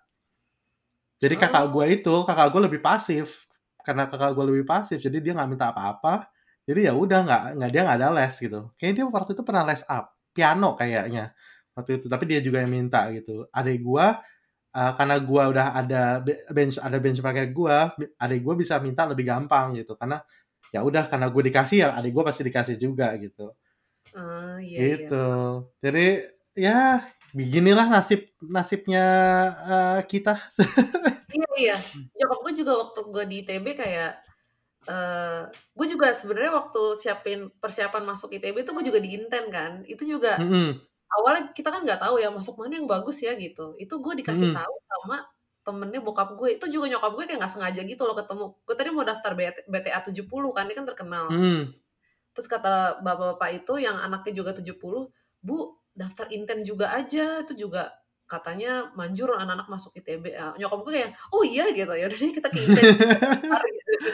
Jadi 1.17 1.35
kakak 1.41 1.73
gue 1.73 1.85
itu 1.97 2.15
kakak 2.29 2.49
gue 2.53 2.61
lebih 2.69 2.81
pasif 2.85 3.49
karena 3.85 4.09
kakak 4.09 4.33
gue 4.33 4.45
lebih 4.49 4.65
pasif 4.65 4.99
jadi 4.99 5.21
dia 5.21 5.33
nggak 5.37 5.51
minta 5.53 5.71
apa-apa. 5.71 6.33
Jadi 6.65 6.89
ya 6.89 6.97
udah 6.97 7.21
nggak 7.29 7.43
nggak 7.61 7.71
dia 7.71 7.81
nggak 7.85 7.99
ada 8.01 8.09
les 8.17 8.35
gitu. 8.41 8.61
Kayaknya 8.81 8.95
dia 8.97 9.05
waktu 9.13 9.31
itu 9.37 9.43
pernah 9.45 9.63
les 9.69 9.83
up 9.85 10.05
piano 10.35 10.75
kayaknya 10.75 11.37
waktu 11.77 12.01
itu 12.01 12.07
tapi 12.09 12.25
dia 12.25 12.41
juga 12.41 12.65
yang 12.65 12.73
minta 12.73 13.07
gitu. 13.13 13.47
Adik 13.53 13.85
gue 13.85 14.07
uh, 14.75 14.93
karena 14.97 15.17
gue 15.21 15.43
udah 15.53 15.67
ada 15.77 16.03
be- 16.25 16.43
bench 16.51 16.81
ada 16.81 16.97
benchmarknya 16.97 17.47
gue 17.53 17.77
adik 18.17 18.41
gue 18.41 18.55
bisa 18.65 18.81
minta 18.81 19.05
lebih 19.05 19.29
gampang 19.29 19.77
gitu. 19.77 19.95
Karena 20.01 20.25
ya 20.73 20.81
udah 20.83 21.05
karena 21.07 21.29
gue 21.29 21.43
dikasih 21.53 21.79
ya 21.85 21.89
adik 22.01 22.11
gue 22.17 22.25
pasti 22.25 22.43
dikasih 22.43 22.77
juga 22.81 23.13
gitu. 23.21 23.53
Ah, 24.15 24.59
iya, 24.63 24.79
iya. 24.79 24.83
gitu. 24.99 25.27
Jadi 25.85 26.07
ya 26.55 27.03
beginilah 27.35 27.91
nasib 27.91 28.31
nasibnya 28.39 29.07
uh, 29.67 30.01
kita 30.07 30.39
Iya 31.55 31.77
iya. 31.77 31.77
Nyokap 32.19 32.39
gue 32.45 32.53
juga 32.61 32.73
waktu 32.83 33.01
gue 33.11 33.25
di 33.31 33.37
ITB 33.47 33.67
kayak 33.79 34.13
eh 34.85 35.43
gue 35.49 35.87
juga 35.89 36.13
sebenarnya 36.13 36.53
waktu 36.53 36.83
siapin 37.01 37.49
persiapan 37.57 38.05
masuk 38.05 38.37
ITB 38.37 38.69
itu 38.69 38.71
gue 38.77 38.85
juga 38.85 39.01
di 39.01 39.11
Inten 39.17 39.49
kan. 39.49 39.83
Itu 39.89 40.05
juga 40.05 40.37
Mm-mm. 40.37 40.77
awalnya 41.21 41.55
kita 41.57 41.73
kan 41.73 41.87
nggak 41.87 42.01
tahu 42.05 42.21
ya 42.21 42.29
masuk 42.29 42.61
mana 42.61 42.77
yang 42.77 42.89
bagus 42.91 43.23
ya 43.25 43.33
gitu. 43.39 43.79
Itu 43.81 44.05
gue 44.05 44.13
dikasih 44.21 44.53
Mm-mm. 44.53 44.61
tahu 44.61 44.75
sama 44.85 45.17
temennya 45.65 46.01
bokap 46.05 46.37
gue. 46.37 46.61
Itu 46.61 46.69
juga 46.69 46.93
nyokap 46.93 47.13
gue 47.17 47.25
kayak 47.25 47.41
nggak 47.41 47.53
sengaja 47.57 47.81
gitu 47.83 48.03
loh 48.05 48.13
ketemu. 48.13 48.45
Gue 48.69 48.75
tadi 48.77 48.89
mau 48.93 49.05
daftar 49.09 49.33
BT 49.33 49.59
BTA 49.73 50.01
70 50.05 50.53
kan, 50.53 50.65
dia 50.69 50.77
kan 50.77 50.87
terkenal. 50.87 51.27
Mm. 51.33 51.63
Terus 52.37 52.47
kata 52.51 53.01
bapak-bapak 53.01 53.65
itu 53.65 53.81
yang 53.81 53.97
anaknya 53.97 54.33
juga 54.37 54.51
70, 54.59 55.09
Bu, 55.41 55.81
daftar 55.97 56.29
Inten 56.35 56.61
juga 56.67 56.93
aja. 56.93 57.41
Itu 57.41 57.57
juga 57.57 57.95
katanya 58.35 58.91
manjur 58.99 59.31
anak-anak 59.31 59.71
masuk 59.71 59.95
ITB. 59.95 60.35
Ya, 60.35 60.51
nyokap 60.59 60.83
gue 60.83 60.93
kayak, 60.99 61.11
oh 61.31 61.43
iya 61.47 61.71
gitu. 61.71 61.95
Ya 61.95 62.11
udah 62.11 62.19
deh 62.19 62.33
kita 62.35 62.49
ke 62.51 62.59
Inten. 62.59 62.83
gitu. 62.83 63.07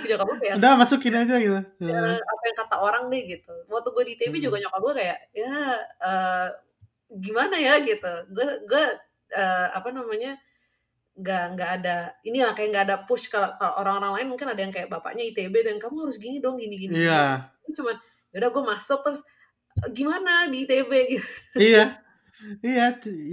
nyokap 0.13 0.27
gue 0.29 0.39
kayak, 0.45 0.55
udah 0.61 0.73
masukin 0.77 1.15
aja 1.17 1.35
gitu 1.41 1.61
ya, 1.81 2.01
apa 2.21 2.43
yang 2.45 2.57
kata 2.61 2.77
orang 2.77 3.05
deh 3.09 3.23
gitu. 3.25 3.53
Waktu 3.67 3.89
gue 3.91 4.05
di 4.05 4.13
ITB 4.21 4.35
juga 4.39 4.57
nyokap 4.61 4.81
gue 4.85 4.95
kayak, 5.01 5.19
ya 5.33 5.53
eh, 5.81 6.49
gimana 7.17 7.57
ya 7.57 7.81
gitu. 7.81 8.13
Gue 8.31 8.47
gue 8.69 8.85
eh, 9.33 9.67
apa 9.73 9.89
namanya 9.91 10.37
nggak 11.21 11.45
nggak 11.53 11.71
ada 11.83 11.97
inilah 12.25 12.55
kayak 12.55 12.69
nggak 12.73 12.85
ada 12.87 12.97
push 13.05 13.29
kalau 13.29 13.53
kalau 13.59 13.77
orang-orang 13.83 14.13
lain 14.23 14.29
mungkin 14.33 14.49
ada 14.49 14.61
yang 14.63 14.73
kayak 14.73 14.89
bapaknya 14.89 15.27
ITB 15.29 15.53
dan 15.67 15.77
kamu 15.77 16.09
harus 16.09 16.17
gini 16.17 16.39
dong 16.41 16.57
gini 16.57 16.77
gini. 16.81 17.05
iya 17.05 17.51
Ini 17.67 17.73
cuman 17.77 17.97
yaudah 18.33 18.51
gue 18.55 18.63
masuk 18.65 18.99
terus 19.05 19.21
"Eh, 19.85 19.91
gimana 19.93 20.49
di 20.49 20.65
ITB 20.65 20.91
gitu. 21.13 21.29
iya 21.61 21.99
iya 22.67 22.83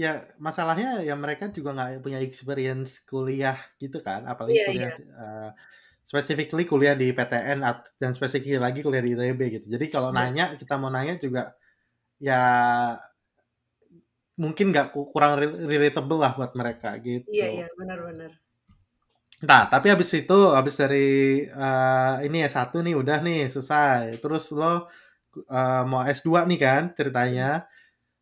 ya 0.04 0.10
masalahnya 0.48 0.88
ya 1.08 1.14
mereka 1.24 1.44
juga 1.58 1.70
nggak 1.76 1.90
punya 2.06 2.20
experience 2.28 2.92
kuliah 3.10 3.58
gitu 3.82 3.98
kan 4.08 4.22
apalagi 4.32 4.58
Iya, 4.58 4.68
kuliah 4.68 4.92
uh, 5.22 5.50
specifically 6.10 6.64
kuliah 6.72 6.96
di 7.02 7.06
PTN 7.18 7.60
dan 8.02 8.12
specifically 8.18 8.60
lagi 8.66 8.80
kuliah 8.86 9.04
di 9.06 9.12
ITB 9.16 9.42
gitu 9.56 9.66
jadi 9.76 9.86
kalau 9.94 10.10
Iya. 10.12 10.18
nanya 10.18 10.44
kita 10.62 10.74
mau 10.82 10.92
nanya 10.96 11.16
juga 11.26 11.42
ya 12.28 12.34
mungkin 14.44 14.66
nggak 14.72 14.88
ku- 14.94 15.10
kurang 15.14 15.34
re- 15.42 15.58
relatable 15.72 16.20
lah 16.24 16.32
buat 16.38 16.52
mereka 16.60 16.90
gitu 17.08 17.32
Iya 17.34 17.48
iya 17.56 17.68
benar-benar. 17.80 18.32
Nah, 19.46 19.70
tapi 19.70 19.88
habis 19.94 20.10
itu, 20.18 20.34
habis 20.58 20.76
dari 20.82 20.98
eh, 21.46 22.14
ini 22.26 22.38
ya 22.44 22.50
satu 22.58 22.82
nih 22.86 22.96
udah 23.02 23.18
nih 23.26 23.38
selesai. 23.54 24.18
Terus 24.22 24.44
lo 24.58 24.90
eh, 25.58 25.82
mau 25.90 26.02
S2 26.06 26.42
nih 26.50 26.58
kan 26.66 26.82
ceritanya. 26.98 27.66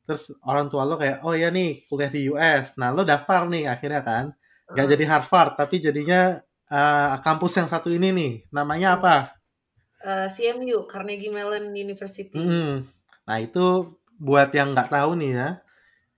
Terus 0.06 0.32
orang 0.46 0.70
tua 0.70 0.86
lo 0.86 0.96
kayak, 1.02 1.26
oh 1.26 1.34
ya 1.34 1.50
nih 1.50 1.86
kuliah 1.90 2.12
di 2.14 2.22
US. 2.30 2.78
Nah, 2.78 2.94
lo 2.94 3.02
daftar 3.02 3.50
nih 3.50 3.66
akhirnya 3.66 4.02
kan. 4.06 4.26
Gak 4.70 4.86
Heeh. 4.86 4.92
jadi 4.98 5.06
Harvard, 5.10 5.58
tapi 5.58 5.82
jadinya 5.82 6.38
eh, 6.70 7.14
kampus 7.22 7.54
yang 7.58 7.70
satu 7.70 7.90
ini 7.90 8.10
nih. 8.14 8.34
Namanya 8.54 9.02
apa? 9.02 9.16
Eh, 10.06 10.28
CMU 10.30 10.86
Carnegie 10.86 11.34
Mellon 11.34 11.74
University. 11.74 12.38
Mm-mm. 12.38 12.86
Nah, 13.26 13.38
itu 13.42 13.98
buat 14.22 14.54
yang 14.54 14.78
nggak 14.78 14.94
tahu 14.94 15.18
nih 15.18 15.32
ya. 15.34 15.50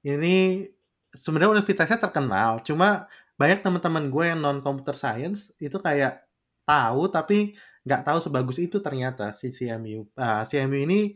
Ini 0.04 0.67
sebenarnya 1.15 1.56
universitasnya 1.56 2.00
terkenal. 2.00 2.60
Cuma 2.67 3.08
banyak 3.39 3.63
teman-teman 3.63 4.10
gue 4.10 4.23
yang 4.28 4.39
non 4.41 4.60
computer 4.60 4.97
science 4.97 5.54
itu 5.62 5.78
kayak 5.78 6.26
tahu 6.67 7.08
tapi 7.08 7.56
nggak 7.88 8.04
tahu 8.04 8.19
sebagus 8.19 8.58
itu 8.60 8.84
ternyata 8.84 9.32
si 9.32 9.54
CMU. 9.56 10.12
Ah, 10.19 10.43
CMU 10.43 10.84
ini 10.84 11.15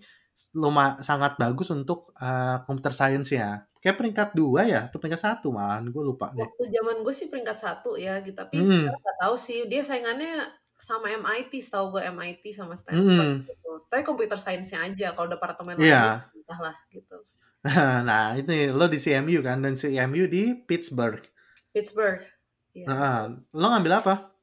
luma 0.55 0.97
sangat 1.03 1.35
bagus 1.35 1.69
untuk 1.69 2.15
ah, 2.17 2.63
computer 2.63 2.95
science 2.95 3.31
ya. 3.31 3.61
Kayak 3.81 3.97
peringkat 3.97 4.29
dua 4.37 4.61
ya, 4.63 4.79
atau 4.87 5.01
peringkat 5.01 5.21
satu 5.21 5.49
malahan 5.49 5.89
gue 5.89 6.03
lupa 6.05 6.29
deh. 6.31 6.45
Waktu 6.45 6.69
zaman 6.69 7.01
gue 7.01 7.13
sih 7.13 7.27
peringkat 7.27 7.57
satu 7.57 7.97
ya, 7.97 8.21
gitu. 8.21 8.37
tapi 8.37 8.61
Mm. 8.61 8.69
sekarang 8.69 9.01
nggak 9.01 9.17
tahu 9.21 9.35
sih. 9.35 9.59
Dia 9.65 9.81
saingannya 9.81 10.33
sama 10.77 11.13
MIT, 11.13 11.51
setahu 11.61 11.97
gue 11.97 12.01
MIT 12.09 12.43
sama. 12.53 12.77
Stanford 12.77 13.45
gitu. 13.45 13.69
Tapi 13.89 14.01
computer 14.01 14.37
science-nya 14.37 14.85
aja. 14.85 15.07
Kalau 15.13 15.29
departemen 15.29 15.77
lain 15.77 15.89
Iya. 15.89 16.29
entahlah 16.33 16.77
gitu. 16.89 17.17
nah 18.09 18.33
ini 18.33 18.73
lo 18.73 18.89
di 18.89 18.97
CMU 18.97 19.45
kan 19.45 19.61
dan 19.61 19.77
CMU 19.77 20.25
di 20.25 20.57
Pittsburgh. 20.57 21.21
Pittsburgh. 21.69 22.25
Iya. 22.73 22.85
Nah, 22.89 23.29
lo 23.53 23.65
ngambil 23.69 24.01
apa? 24.01 24.33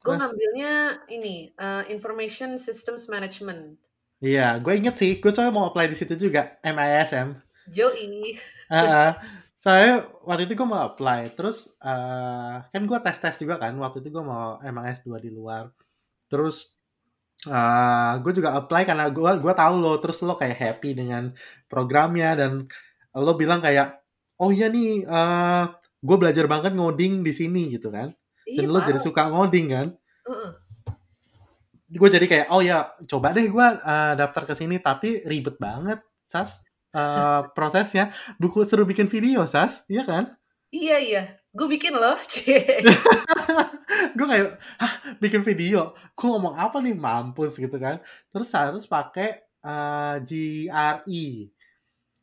Gue 0.00 0.16
ngambilnya 0.16 0.74
ini 1.12 1.52
eh, 1.52 1.82
Information 1.92 2.56
Systems 2.56 3.06
Management. 3.06 3.76
Iya, 4.20 4.60
gue 4.60 4.72
inget 4.76 4.94
sih, 5.00 5.16
gue 5.16 5.32
soalnya 5.32 5.56
mau 5.56 5.72
apply 5.72 5.88
di 5.88 5.96
situ 5.96 6.12
juga, 6.12 6.60
MISM. 6.60 7.40
Joey. 7.72 8.36
Heeh. 8.72 9.10
saya 9.60 10.08
waktu 10.24 10.48
itu 10.48 10.56
gue 10.56 10.68
mau 10.68 10.80
apply, 10.88 11.36
terus 11.36 11.76
eh, 11.84 12.54
kan 12.64 12.82
gue 12.84 12.98
tes 13.04 13.16
tes 13.20 13.36
juga 13.36 13.60
kan, 13.60 13.76
waktu 13.76 14.00
itu 14.00 14.08
gue 14.08 14.24
mau 14.24 14.56
emang 14.64 14.88
S2 14.88 15.20
di 15.20 15.28
luar, 15.28 15.68
terus 16.32 16.72
eh, 17.44 18.12
gue 18.24 18.32
juga 18.32 18.56
apply 18.56 18.88
karena 18.88 19.12
gue 19.12 19.32
gua 19.40 19.52
tahu 19.52 19.74
lo, 19.76 20.00
terus 20.00 20.24
lo 20.24 20.32
kayak 20.40 20.56
happy 20.56 20.96
dengan 20.96 21.36
programnya 21.68 22.40
dan 22.40 22.52
lo 23.12 23.36
bilang 23.36 23.60
kayak, 23.60 24.00
oh 24.40 24.48
iya 24.48 24.72
nih, 24.72 25.04
eh 25.04 25.64
gue 26.00 26.16
belajar 26.16 26.48
banget 26.48 26.72
ngoding 26.72 27.20
di 27.20 27.32
sini 27.36 27.68
gitu 27.68 27.92
kan. 27.92 28.08
Iya, 28.48 28.64
dan 28.64 28.68
lo 28.72 28.78
jadi 28.80 29.00
suka 29.00 29.28
ngoding 29.28 29.66
kan. 29.68 29.86
Gue 31.90 32.08
jadi 32.08 32.26
kayak 32.30 32.46
oh 32.54 32.62
ya 32.62 32.94
coba 33.10 33.34
deh 33.34 33.50
gue 33.50 33.66
uh, 33.82 34.14
daftar 34.14 34.46
ke 34.46 34.54
sini. 34.54 34.78
Tapi 34.78 35.26
ribet 35.26 35.58
banget 35.58 35.98
sas 36.24 36.62
uh, 36.94 37.46
prosesnya. 37.56 38.14
Buku 38.38 38.62
seru 38.62 38.86
bikin 38.86 39.10
video 39.10 39.42
sas 39.44 39.82
iya 39.90 40.06
kan? 40.06 40.24
Iya, 40.70 40.96
iya. 41.02 41.22
Gue 41.50 41.66
bikin 41.66 41.98
loh, 41.98 42.14
gue 44.16 44.26
kayak 44.30 44.54
hah 44.78 44.92
bikin 45.18 45.42
video? 45.42 45.98
Gue 46.14 46.26
ngomong 46.30 46.54
apa 46.54 46.78
nih? 46.78 46.94
Mampus 46.94 47.58
gitu 47.58 47.74
kan. 47.74 47.98
Terus 48.30 48.54
harus 48.54 48.86
pakai 48.86 49.50
uh, 49.66 50.16
GRE 50.22 51.26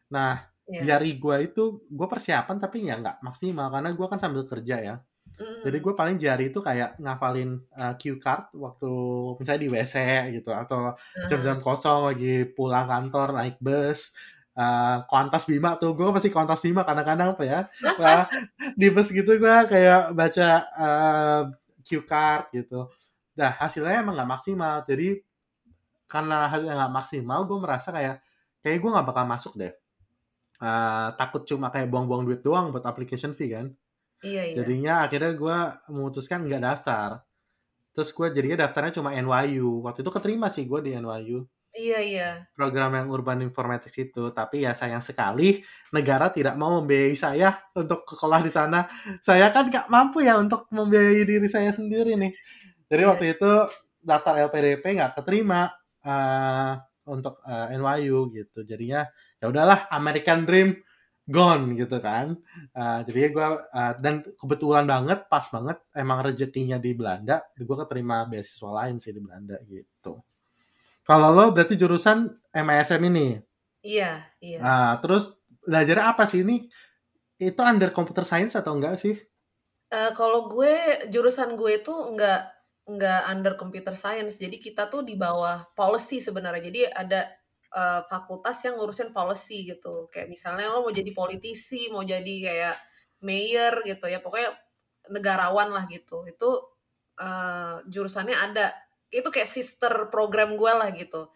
nah 0.07 0.47
Iya. 0.67 0.99
GRE 0.99 1.11
gue 1.15 1.35
itu 1.47 1.63
gue 1.87 2.07
persiapan 2.11 2.59
tapi 2.59 2.83
ya 2.83 2.99
nggak 2.99 3.23
maksimal 3.23 3.71
karena 3.71 3.89
gue 3.95 4.07
kan 4.11 4.19
sambil 4.19 4.43
kerja 4.43 4.75
ya 4.83 4.95
Mm. 5.37 5.69
jadi 5.69 5.77
gue 5.77 5.93
paling 5.93 6.17
jari 6.17 6.49
itu 6.49 6.59
kayak 6.65 6.97
ngafalin 6.97 7.61
uh, 7.77 7.93
cue 7.93 8.17
card 8.17 8.49
waktu 8.57 8.91
misalnya 9.37 9.61
di 9.61 9.69
WC 9.69 9.95
gitu 10.33 10.49
atau 10.49 10.97
Nah, 10.97 11.27
jam-jam 11.29 11.57
kosong 11.61 12.09
lagi 12.09 12.45
pulang 12.57 12.89
kantor 12.89 13.37
naik 13.37 13.57
bus 13.61 14.17
uh, 14.57 15.05
kontas 15.05 15.45
bima 15.45 15.77
tuh 15.77 15.93
gue 15.93 16.09
masih 16.09 16.33
kontas 16.33 16.59
bima 16.65 16.81
kadang-kadang 16.81 17.37
tuh 17.37 17.45
ya. 17.45 17.69
Wah, 18.01 18.25
di 18.79 18.87
bus 18.89 19.13
gitu 19.13 19.37
gue 19.37 19.55
kayak 19.69 20.17
baca 20.17 20.47
uh, 20.75 21.41
cue 21.85 22.03
card 22.03 22.49
gitu. 22.51 22.89
Nah 23.37 23.53
hasilnya 23.61 24.01
emang 24.01 24.17
nggak 24.17 24.31
maksimal. 24.33 24.75
Jadi 24.89 25.21
karena 26.09 26.49
hasilnya 26.49 26.75
nggak 26.75 26.93
maksimal 26.93 27.39
gue 27.45 27.57
merasa 27.61 27.89
kayak 27.93 28.15
kayak 28.65 28.77
gue 28.81 28.89
nggak 28.89 29.07
bakal 29.07 29.25
masuk 29.29 29.53
deh. 29.55 29.73
Uh, 30.57 31.13
takut 31.13 31.45
cuma 31.45 31.69
kayak 31.69 31.85
buang-buang 31.85 32.25
duit 32.25 32.41
doang 32.41 32.73
buat 32.73 32.81
application 32.81 33.29
fee 33.29 33.53
kan 33.53 33.69
iya, 34.23 34.43
iya. 34.51 34.55
jadinya 34.61 34.93
akhirnya 35.05 35.31
gue 35.33 35.57
memutuskan 35.93 36.45
nggak 36.45 36.63
daftar. 36.63 37.09
Terus 37.93 38.09
gue 38.13 38.27
jadinya 38.29 38.65
daftarnya 38.65 38.93
cuma 39.01 39.13
NYU 39.17 39.81
waktu 39.85 40.05
itu 40.05 40.11
keterima 40.13 40.47
sih 40.53 40.69
gue 40.69 40.79
di 40.85 40.93
NYU 40.93 41.41
Iya, 41.77 41.99
iya. 42.01 42.29
program 42.57 42.97
yang 42.97 43.13
urban 43.13 43.37
informatics 43.45 43.93
itu. 44.01 44.33
Tapi 44.33 44.65
ya 44.65 44.73
sayang 44.73 45.05
sekali 45.05 45.61
negara 45.93 46.33
tidak 46.33 46.57
mau 46.57 46.81
membiayai 46.81 47.13
saya 47.13 47.53
untuk 47.77 48.01
sekolah 48.09 48.41
di 48.41 48.49
sana. 48.49 48.89
Saya 49.21 49.53
kan 49.53 49.69
nggak 49.69 49.85
mampu 49.93 50.25
ya 50.25 50.41
untuk 50.41 50.65
membiayai 50.73 51.21
diri 51.21 51.45
saya 51.45 51.69
sendiri 51.69 52.17
nih. 52.17 52.33
Jadi 52.89 53.01
Iya. 53.05 53.09
waktu 53.13 53.25
itu 53.37 53.51
daftar 54.01 54.33
LPDP 54.49 54.83
nggak 54.97 55.21
keterima 55.21 55.69
uh, 56.01 56.73
untuk 57.05 57.37
uh, 57.45 57.69
NYU 57.69 58.33
gitu. 58.33 58.65
Jadinya 58.65 59.05
ya 59.37 59.45
udahlah 59.45 59.85
American 59.93 60.49
Dream 60.49 60.73
gone 61.27 61.75
gitu 61.75 61.99
kan. 61.99 62.39
Uh, 62.71 63.03
jadi 63.03 63.35
gue 63.35 63.47
uh, 63.59 63.93
dan 63.99 64.23
kebetulan 64.39 64.87
banget 64.87 65.27
pas 65.27 65.43
banget 65.51 65.77
emang 65.91 66.23
rezekinya 66.23 66.79
di 66.79 66.95
Belanda 66.95 67.43
gue 67.53 67.77
keterima 67.83 68.23
beasiswa 68.25 68.71
lain 68.71 68.97
sih 68.97 69.11
di 69.11 69.19
Belanda 69.19 69.59
gitu. 69.67 70.23
Kalau 71.03 71.31
lo 71.31 71.51
berarti 71.55 71.79
jurusan 71.79 72.27
MSM 72.51 73.01
ini? 73.07 73.39
Iya, 73.79 74.27
iya. 74.43 74.59
Nah, 74.59 74.91
terus 74.99 75.39
belajar 75.63 76.11
apa 76.11 76.27
sih? 76.27 76.43
Ini 76.43 76.67
itu 77.39 77.61
under 77.63 77.95
computer 77.95 78.27
science 78.27 78.59
atau 78.59 78.75
enggak 78.75 78.99
sih? 78.99 79.15
Eh, 79.87 80.11
kalau 80.19 80.51
gue 80.51 81.07
jurusan 81.07 81.55
gue 81.55 81.79
itu 81.79 81.95
nggak 81.95 82.41
nggak 82.91 83.21
under 83.31 83.55
computer 83.55 83.95
science. 83.95 84.35
Jadi 84.35 84.59
kita 84.59 84.91
tuh 84.91 85.07
di 85.07 85.15
bawah 85.15 85.63
policy 85.71 86.19
sebenarnya. 86.19 86.63
Jadi 86.67 86.81
ada 86.91 87.31
eh, 87.73 88.01
fakultas 88.07 88.57
yang 88.65 88.79
ngurusin 88.79 89.11
policy 89.15 89.67
gitu. 89.67 90.07
Kayak 90.11 90.27
misalnya 90.31 90.71
lo 90.71 90.85
mau 90.87 90.93
jadi 90.93 91.11
politisi 91.11 91.91
mau 91.91 92.03
jadi 92.05 92.35
kayak 92.43 92.75
mayor 93.23 93.81
gitu 93.83 94.05
ya 94.07 94.19
pokoknya 94.21 94.53
negarawan 95.11 95.73
lah 95.73 95.85
gitu. 95.91 96.23
Itu 96.27 96.49
eh, 97.19 97.75
jurusannya 97.89 98.35
ada. 98.35 98.73
Itu 99.09 99.31
kayak 99.31 99.49
sister 99.49 99.93
program 100.13 100.55
gue 100.59 100.71
lah 100.71 100.89
gitu. 100.95 101.31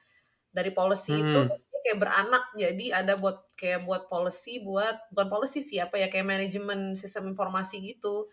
Dari 0.52 0.72
policy 0.76 1.15
itu 1.15 1.39
Hmm. 1.48 1.50
dia 1.52 1.80
kayak 1.86 2.00
beranak 2.04 2.44
jadi 2.54 2.86
ada 3.04 3.15
buat 3.17 3.56
kayak 3.58 3.88
buat 3.88 4.06
policy 4.12 4.62
buat 4.62 5.10
bukan 5.15 5.28
policy 5.32 5.60
sih 5.63 5.80
apa 5.82 5.98
ya 5.98 6.08
kayak 6.12 6.28
manajemen 6.28 6.94
sistem 6.96 7.32
informasi 7.32 7.80
gitu. 7.84 8.28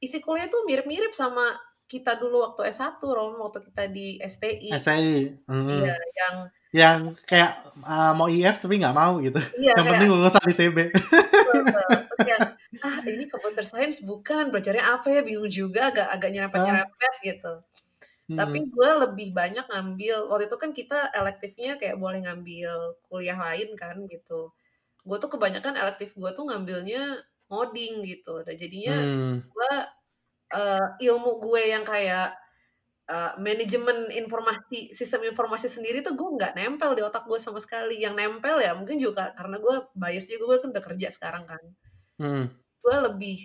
Isi 0.00 0.20
kuliah 0.22 0.46
tuh 0.48 0.64
mirip-mirip 0.68 1.12
sama 1.16 1.54
kita 1.84 2.16
dulu 2.16 2.40
waktu 2.44 2.72
S1 2.72 3.00
Rom 3.02 3.36
waktu 3.40 3.60
kita 3.70 3.84
di 3.92 4.16
STI 4.18 4.72
SI 4.72 5.04
hmm. 5.44 5.68
iya 5.68 5.94
yang 5.94 6.36
yang 6.74 7.14
kayak 7.22 7.54
uh, 7.86 8.10
mau 8.18 8.26
IF 8.26 8.58
tapi 8.58 8.82
nggak 8.82 8.96
mau 8.98 9.22
gitu. 9.22 9.38
Iya 9.62 9.78
yang 9.78 9.86
kayak 9.86 9.92
penting 9.94 10.10
lulusan 10.10 10.42
ITB 10.50 10.78
yang 12.26 12.42
ah 12.82 12.98
ini 13.06 13.24
computer 13.30 13.62
science 13.62 14.02
bukan 14.02 14.50
belajarnya 14.50 14.82
apa 14.82 15.06
ya? 15.14 15.20
Bingung 15.22 15.46
juga 15.46 15.94
agak 15.94 16.10
agak 16.10 16.30
nyerempet-nyerempet 16.34 17.14
gitu. 17.22 17.54
Hmm. 18.24 18.40
tapi 18.40 18.64
gue 18.72 18.90
lebih 19.04 19.36
banyak 19.36 19.68
ngambil 19.68 20.32
waktu 20.32 20.48
itu 20.48 20.56
kan 20.56 20.72
kita 20.72 21.12
elektifnya 21.12 21.76
kayak 21.76 22.00
boleh 22.00 22.24
ngambil 22.24 22.96
kuliah 23.06 23.36
lain 23.36 23.76
kan 23.76 24.00
gitu. 24.08 24.48
Gue 25.04 25.16
tuh 25.20 25.28
kebanyakan 25.28 25.76
elektif 25.76 26.16
gue 26.16 26.30
tuh 26.32 26.48
ngambilnya 26.48 27.20
ngoding 27.52 28.00
gitu. 28.08 28.40
Dan 28.42 28.56
jadinya 28.56 28.96
Hmm. 28.96 29.44
gue 29.44 29.72
eh, 30.56 30.86
ilmu 31.04 31.30
gue 31.36 31.62
yang 31.68 31.84
kayak 31.84 32.32
eh, 33.08 33.32
manajemen 33.38 34.08
informasi 34.12 34.92
sistem 34.96 35.28
informasi 35.28 35.68
sendiri 35.68 36.00
tuh 36.00 36.14
gue 36.16 36.28
nggak 36.40 36.56
nempel 36.56 36.96
di 36.96 37.02
otak 37.04 37.24
gue 37.28 37.38
sama 37.40 37.60
sekali 37.60 38.00
yang 38.00 38.14
nempel 38.16 38.60
ya 38.60 38.72
mungkin 38.76 38.96
juga 39.00 39.32
karena 39.36 39.60
gue 39.60 39.76
bias 39.96 40.26
juga 40.32 40.44
gue 40.56 40.56
kan 40.64 40.68
udah 40.74 40.84
kerja 40.84 41.08
sekarang 41.12 41.44
kan 41.48 41.62
Hmm. 42.14 42.46
gue 42.78 42.96
lebih 43.10 43.38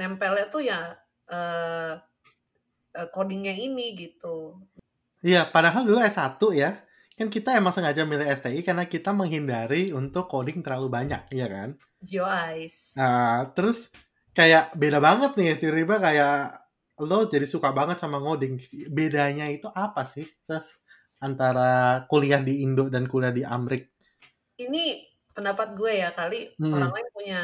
nempelnya 0.00 0.48
tuh 0.48 0.64
ya 0.64 0.96
eh, 1.28 1.92
eh, 2.96 3.08
codingnya 3.14 3.54
ini 3.54 3.92
gitu 3.98 4.58
Iya, 5.24 5.48
padahal 5.48 5.88
dulu 5.88 6.04
S1 6.04 6.52
ya. 6.52 6.84
Kan 7.16 7.32
kita 7.32 7.56
emang 7.56 7.72
sengaja 7.72 8.04
milih 8.04 8.28
STI 8.28 8.60
karena 8.60 8.84
kita 8.84 9.08
menghindari 9.16 9.88
untuk 9.96 10.28
coding 10.28 10.60
terlalu 10.60 10.92
banyak, 10.92 11.32
iya 11.32 11.46
kan? 11.48 11.80
Eyes 12.04 12.92
Nah, 12.98 13.48
terus 13.56 13.88
kayak 14.36 14.76
beda 14.76 15.00
banget 15.00 15.32
nih, 15.38 15.56
tiba-tiba 15.56 15.96
kayak 16.02 16.34
lo 17.02 17.26
jadi 17.26 17.46
suka 17.48 17.74
banget 17.74 17.98
sama 17.98 18.22
ngoding. 18.22 18.60
Bedanya 18.92 19.50
itu 19.50 19.66
apa 19.72 20.06
sih, 20.06 20.26
Sas? 20.46 20.78
Antara 21.18 22.04
kuliah 22.06 22.42
di 22.44 22.62
Indo 22.62 22.86
dan 22.92 23.08
kuliah 23.08 23.32
di 23.34 23.42
Amrik? 23.42 23.94
ini 24.60 25.02
pendapat 25.34 25.74
gue 25.74 25.92
ya 25.98 26.14
kali 26.14 26.54
Hmm. 26.62 26.78
orang 26.78 26.92
lain 26.94 27.08
punya 27.10 27.40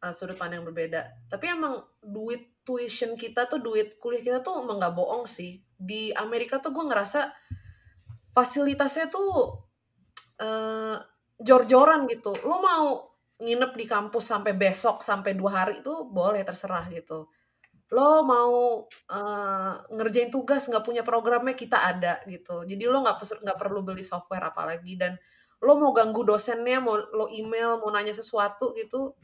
uh, 0.00 0.12
sudut 0.16 0.36
pandang 0.36 0.64
yang 0.64 0.68
berbeda 0.72 1.28
tapi 1.28 1.52
emang 1.52 1.84
duit 2.00 2.64
tuition 2.64 3.20
kita 3.20 3.44
tuh 3.44 3.60
duit 3.60 4.00
kuliah 4.00 4.24
kita 4.24 4.38
tuh 4.40 4.64
emang 4.64 4.80
nggak 4.80 4.96
bohong 4.96 5.28
sih 5.28 5.60
di 5.76 6.08
Amerika 6.16 6.56
tuh 6.56 6.72
gue 6.72 6.84
ngerasa 6.88 7.28
fasilitasnya 8.32 9.12
tuh 9.12 9.60
eh, 10.40 10.96
jor-joran 11.36 12.08
gitu 12.08 12.32
lo 12.48 12.56
mau 12.64 12.86
nginep 13.36 13.72
di 13.76 13.84
kampus 13.84 14.24
sampai 14.32 14.56
besok 14.56 15.04
sampai 15.04 15.36
dua 15.36 15.50
hari 15.60 15.84
itu 15.84 16.08
boleh 16.08 16.40
terserah 16.40 16.88
gitu 16.88 17.28
lo 17.92 18.24
mau 18.24 18.86
eh, 19.12 19.74
ngerjain 19.92 20.30
tugas 20.32 20.66
nggak 20.70 20.84
punya 20.86 21.02
programnya 21.06 21.54
kita 21.56 21.78
ada 21.84 22.20
gitu. 22.28 22.64
Jadi 22.64 22.84
lo 22.88 23.04
nggak 23.04 23.16
nggak 23.44 23.58
perlu 23.60 23.80
beli 23.86 24.02
software 24.06 24.48
apalagi. 24.50 24.96
Dan 24.96 25.14
lo 25.64 25.76
mau 25.80 25.92
ganggu 25.96 26.22
dosennya 26.26 26.78
mau 26.82 26.96
lo 26.98 27.28
email 27.32 27.80
mau 27.80 27.90
nanya 27.92 28.12
sesuatu 28.16 28.72
gitu 28.76 29.14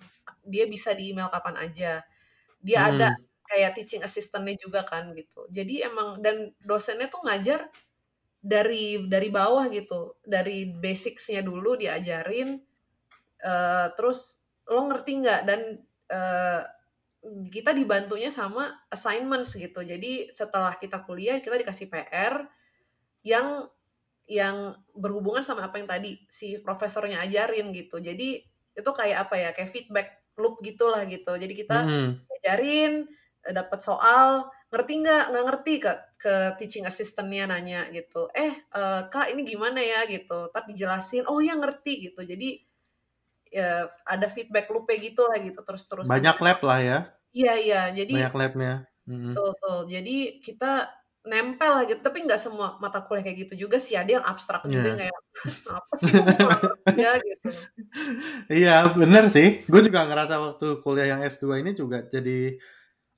dia 0.45 0.65
bisa 0.71 0.93
di 0.97 1.13
email 1.13 1.29
kapan 1.33 1.57
aja. 1.61 2.01
Dia 2.63 2.79
ada 2.93 3.09
Hmm. 3.13 3.25
kayak 3.49 3.77
teaching 3.79 4.03
assistantnya 4.05 4.57
juga 4.61 4.83
kan 4.87 5.13
gitu. 5.17 5.47
Jadi 5.53 5.83
emang 5.85 6.21
dan 6.25 6.53
dosennya 6.63 7.09
tuh 7.13 7.23
ngajar 7.27 7.69
dari 8.41 9.05
dari 9.09 9.29
bawah 9.33 9.67
gitu. 9.73 10.17
Dari 10.25 10.69
basicsnya 10.81 11.43
dulu 11.45 11.77
diajarin 11.81 12.61
eh, 13.45 13.87
terus 13.97 14.41
lo 14.71 14.81
ngerti 14.89 15.13
nggak? 15.23 15.41
Dan 15.49 15.61
eh, 16.11 16.63
kita 17.53 17.77
dibantunya 17.77 18.33
sama 18.33 18.73
assignments 18.89 19.53
gitu. 19.57 19.85
Jadi 19.85 20.33
setelah 20.33 20.77
kita 20.81 21.05
kuliah 21.05 21.37
kita 21.45 21.61
dikasih 21.61 21.93
PR 21.93 22.49
yang 23.27 23.69
yang 24.31 24.79
berhubungan 24.97 25.43
sama 25.45 25.67
apa 25.69 25.77
yang 25.83 25.89
tadi 25.91 26.23
si 26.31 26.61
profesornya 26.63 27.21
ajarin 27.27 27.75
gitu. 27.77 27.99
Jadi 28.01 28.41
itu 28.77 28.91
kayak 28.95 29.29
apa 29.29 29.35
ya 29.37 29.51
kayak 29.57 29.71
feedback 29.73 30.09
loop 30.41 30.63
gitulah 30.65 31.05
gitu. 31.09 31.35
Jadi 31.37 31.53
kita 31.57 31.79
Hmm. 31.85 32.21
ajarin 32.41 33.09
eh, 33.47 33.53
dapat 33.57 33.81
soal 33.85 34.49
ngerti 34.73 34.93
nggak? 35.05 35.25
Nggak 35.35 35.45
ngerti 35.51 35.73
ke 35.85 35.93
ke 36.21 36.35
teaching 36.61 36.85
assistantnya 36.89 37.45
nanya 37.51 37.89
gitu. 37.93 38.29
Eh 38.37 38.53
eh, 38.55 39.01
kak 39.13 39.33
ini 39.35 39.43
gimana 39.45 39.81
ya? 39.83 40.07
gitu. 40.09 40.49
Tapi 40.55 40.73
dijelasin 40.77 41.25
oh 41.29 41.41
ya 41.45 41.55
ngerti 41.59 42.11
gitu. 42.13 42.23
Jadi 42.25 42.61
ya 43.51 43.91
ada 44.07 44.27
feedback 44.31 44.71
loopnya 44.71 44.97
gitu 45.03 45.27
lah 45.27 45.39
gitu 45.43 45.61
terus 45.67 45.83
terus 45.91 46.07
Banyak 46.07 46.39
lab 46.39 46.61
lah 46.63 46.81
ya, 46.81 46.99
iya 47.35 47.55
iya 47.59 47.83
jadi 47.91 48.31
banyak 48.31 48.37
labnya. 48.39 48.75
Hmm. 49.11 49.35
Betul. 49.35 49.91
Jadi 49.91 50.17
kita 50.39 50.87
nempel 51.21 51.73
lah 51.77 51.85
gitu, 51.85 52.01
tapi 52.01 52.25
nggak 52.25 52.41
semua 52.41 52.81
mata 52.81 53.05
kuliah 53.05 53.21
kayak 53.27 53.39
gitu 53.45 53.67
juga 53.67 53.77
sih. 53.77 53.99
Ada 53.99 54.23
yang 54.23 54.25
abstrak 54.25 54.65
juga 54.71 54.89
Iya. 54.89 54.97
kayak 54.97 55.17
apa 55.69 55.93
sih 56.01 56.15
ya 56.97 57.13
gitu. 57.29 57.49
Iya, 58.49 58.77
bener 58.95 59.25
sih. 59.29 59.67
Gue 59.69 59.83
juga 59.85 60.07
ngerasa 60.07 60.39
waktu 60.41 60.81
kuliah 60.81 61.19
yang 61.19 61.21
S2 61.27 61.61
ini 61.61 61.75
juga 61.77 62.07
jadi 62.09 62.57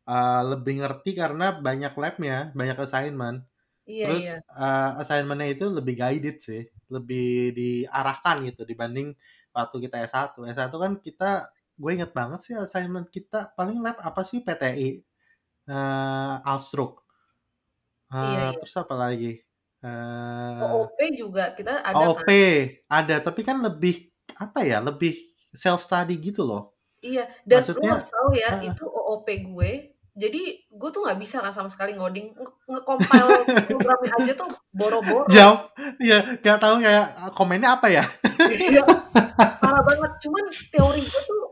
uh, 0.09 0.43
lebih 0.57 0.83
ngerti 0.83 1.15
karena 1.15 1.55
banyak 1.61 1.93
labnya, 1.95 2.51
banyak 2.59 2.79
assignment. 2.83 3.45
Iya, 3.87 4.07
Terus 4.09 4.25
iya. 4.31 4.39
uh, 4.55 5.03
assignmentnya 5.03 5.49
itu 5.55 5.67
lebih 5.71 5.95
guided 5.99 6.39
sih, 6.39 6.63
lebih 6.91 7.53
diarahkan 7.55 8.47
gitu 8.51 8.63
dibanding 8.63 9.15
waktu 9.53 9.77
kita 9.89 10.03
S1. 10.09 10.35
S1 10.35 10.73
kan 10.73 10.93
kita, 10.99 11.31
gue 11.77 11.91
inget 11.93 12.11
banget 12.13 12.41
sih 12.43 12.55
assignment 12.57 13.09
kita 13.13 13.53
paling 13.55 13.81
lab 13.81 14.01
apa 14.01 14.25
sih 14.25 14.41
PTI, 14.41 15.01
uh, 15.69 16.43
Alstruk. 16.45 17.05
Iya, 18.13 18.21
Uh, 18.21 18.29
iya. 18.29 18.49
terus 18.61 18.77
apa 18.77 18.95
lagi? 18.97 19.33
Uh, 19.83 20.85
OOP 20.85 20.99
juga 21.17 21.57
kita 21.57 21.81
ada 21.81 21.97
OOP 21.97 22.29
kan. 22.29 23.01
ada, 23.03 23.17
tapi 23.25 23.41
kan 23.41 23.57
lebih 23.65 24.13
apa 24.37 24.61
ya? 24.63 24.85
Lebih 24.85 25.17
self 25.53 25.81
study 25.85 26.21
gitu 26.21 26.45
loh. 26.45 26.77
Iya, 27.03 27.27
dan 27.43 27.67
lu 27.67 27.83
Maksudnya, 27.83 27.91
harus 27.99 28.09
tahu 28.13 28.29
ya, 28.37 28.51
uh, 28.53 28.61
itu 28.63 28.85
OOP 28.85 29.29
gue. 29.49 29.73
Jadi 30.13 30.69
gue 30.69 30.91
tuh 30.93 31.01
nggak 31.09 31.17
bisa 31.17 31.41
kan 31.41 31.53
sama 31.53 31.73
sekali 31.73 31.97
ngoding, 31.97 32.37
Nge- 32.37 32.59
nge-compile 32.69 33.49
programnya 33.65 34.13
aja 34.21 34.33
tuh 34.37 34.49
boro-boro. 34.69 35.25
jawab, 35.33 35.73
ya 35.97 36.21
nggak 36.21 36.61
tahu 36.61 36.85
kayak 36.85 37.07
komennya 37.33 37.81
apa 37.81 37.89
ya? 37.89 38.05
Iya, 38.53 38.85
parah 39.63 39.83
banget. 39.89 40.13
Cuman 40.21 40.45
teori 40.69 41.01
gue 41.01 41.23
tuh 41.25 41.43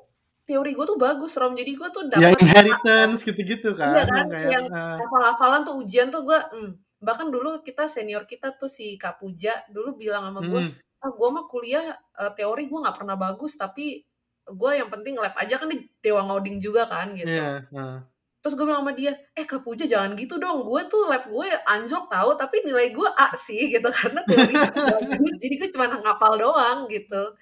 teori 0.44 0.70
gue 0.76 0.86
tuh 0.86 0.98
bagus 1.00 1.32
Rom. 1.40 1.56
Jadi 1.56 1.72
gue 1.72 1.88
tuh 1.88 2.02
ya 2.12 2.36
dapat 2.36 2.40
inheritance 2.44 3.20
gitu-gitu 3.24 3.72
iya 3.72 4.04
kan, 4.04 4.04
kan 4.04 4.08
yang 4.12 4.28
kayak 4.28 4.50
yang 4.52 4.66
uh, 4.68 4.96
hafal-hafalan 5.00 5.60
tuh 5.64 5.74
ujian 5.80 6.12
tuh 6.12 6.26
gue 6.28 6.36
hmm. 6.36 6.72
bahkan 7.00 7.32
dulu 7.32 7.64
kita 7.64 7.88
senior 7.88 8.28
kita 8.28 8.52
tuh 8.60 8.68
si 8.68 9.00
Kak 9.00 9.24
Puja 9.24 9.56
dulu 9.72 9.96
bilang 9.96 10.28
sama 10.28 10.44
gue 10.44 10.62
mm, 10.68 11.00
ah 11.00 11.10
gue 11.16 11.28
mah 11.32 11.48
kuliah 11.48 11.96
eh, 11.96 12.32
teori 12.36 12.68
gue 12.68 12.76
nggak 12.76 12.96
pernah 13.00 13.16
bagus 13.16 13.56
tapi 13.56 14.04
gue 14.50 14.70
yang 14.74 14.92
penting 14.92 15.16
lab 15.16 15.32
aja 15.38 15.56
kan 15.56 15.72
di 15.72 15.80
Dewa 16.04 16.26
Ngoding 16.28 16.60
juga 16.60 16.84
kan 16.84 17.16
gitu 17.16 17.30
iya, 17.30 17.64
uh. 17.72 18.04
Terus 18.40 18.56
gue 18.56 18.64
bilang 18.64 18.80
sama 18.80 18.96
dia 18.96 19.12
eh 19.36 19.44
Kak 19.44 19.60
Puja 19.60 19.84
jangan 19.84 20.16
gitu 20.16 20.40
dong. 20.40 20.64
Gue 20.64 20.88
tuh 20.88 21.04
lab 21.04 21.28
gue 21.28 21.48
anjlok 21.68 22.08
tahu 22.08 22.30
tapi 22.40 22.64
nilai 22.64 22.88
gue 22.88 23.08
A 23.08 23.36
sih 23.36 23.68
gitu. 23.68 23.84
Karena 23.98 24.24
teori 24.24 24.56
bagus 24.56 25.36
jadi 25.36 25.54
gue 25.60 25.68
cuma 25.76 25.92
ngapal 25.92 26.40
doang 26.40 26.88
gitu. 26.88 27.36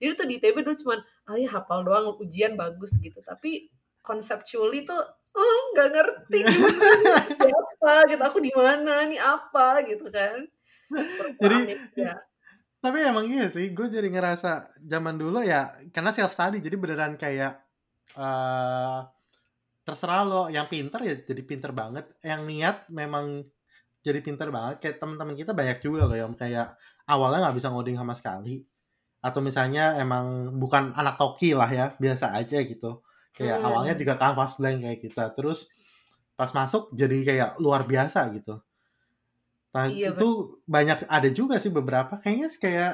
Jadi 0.00 0.10
tuh 0.16 0.26
di 0.26 0.34
ITB 0.40 0.56
dulu 0.64 0.76
cuman 0.88 0.98
ah 1.28 1.36
ya 1.36 1.48
hafal 1.52 1.84
doang 1.84 2.16
ujian 2.16 2.56
bagus 2.56 2.96
gitu. 2.96 3.20
Tapi 3.20 3.68
conceptually 4.00 4.88
tuh 4.88 4.96
oh 5.36 5.60
nggak 5.76 5.88
ngerti 5.92 6.40
apa 7.52 7.94
gitu. 8.08 8.22
Aku 8.24 8.38
di 8.40 8.52
mana 8.56 9.04
nih 9.04 9.20
apa 9.20 9.84
gitu 9.84 10.08
kan. 10.08 10.48
Jadi 11.44 11.76
ya. 12.00 12.16
tapi 12.80 13.04
emang 13.04 13.28
iya 13.28 13.50
sih, 13.50 13.74
gue 13.74 13.90
jadi 13.90 14.06
ngerasa 14.06 14.78
zaman 14.80 15.18
dulu 15.18 15.42
ya 15.42 15.66
karena 15.90 16.14
self 16.14 16.30
study 16.30 16.62
jadi 16.62 16.78
beneran 16.78 17.18
kayak 17.18 17.58
uh, 18.14 19.02
terserah 19.88 20.28
lo 20.28 20.42
yang 20.52 20.68
pinter 20.68 21.00
ya 21.00 21.16
jadi 21.24 21.42
pinter 21.48 21.72
banget, 21.72 22.12
yang 22.20 22.44
niat 22.44 22.84
memang 22.92 23.40
jadi 24.04 24.20
pinter 24.20 24.52
banget. 24.52 24.84
Kayak 24.84 24.96
teman-teman 25.00 25.32
kita 25.32 25.56
banyak 25.56 25.80
juga 25.80 26.04
loh 26.04 26.18
yang 26.20 26.36
kayak 26.36 26.76
awalnya 27.08 27.48
nggak 27.48 27.56
bisa 27.56 27.72
ngoding 27.72 27.96
sama 27.96 28.12
sekali, 28.12 28.60
atau 29.24 29.40
misalnya 29.40 29.96
emang 29.96 30.52
bukan 30.60 30.92
anak 30.92 31.16
toki 31.16 31.56
lah 31.56 31.72
ya, 31.72 31.96
biasa 31.96 32.36
aja 32.36 32.60
gitu. 32.60 33.00
Kayak 33.32 33.64
awalnya 33.64 33.96
hmm. 33.96 34.02
juga 34.04 34.14
kanvas 34.20 34.60
blank 34.60 34.84
kayak 34.84 35.00
kita, 35.00 35.24
terus 35.32 35.72
pas 36.36 36.52
masuk 36.52 36.92
jadi 36.92 37.16
kayak 37.24 37.50
luar 37.58 37.88
biasa 37.88 38.28
gitu. 38.36 38.60
Nah, 39.72 39.84
iya 39.88 40.12
itu 40.12 40.60
banyak 40.64 41.08
ada 41.08 41.28
juga 41.32 41.56
sih 41.56 41.72
beberapa 41.72 42.20
kayaknya 42.20 42.48
kayak 42.60 42.92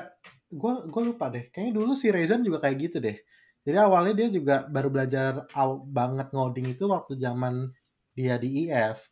gue 0.54 0.72
gue 0.88 1.02
lupa 1.02 1.26
deh. 1.28 1.50
Kayaknya 1.50 1.72
dulu 1.74 1.92
si 1.98 2.08
Rezan 2.14 2.46
juga 2.46 2.62
kayak 2.62 2.76
gitu 2.78 2.96
deh. 3.02 3.18
Jadi 3.64 3.76
awalnya 3.80 4.14
dia 4.14 4.28
juga 4.28 4.68
baru 4.68 4.92
belajar 4.92 5.48
banget 5.88 6.28
ngoding 6.36 6.76
itu 6.76 6.84
waktu 6.88 7.16
zaman 7.16 7.72
dia 8.12 8.36
di 8.36 8.68
IF. 8.68 9.08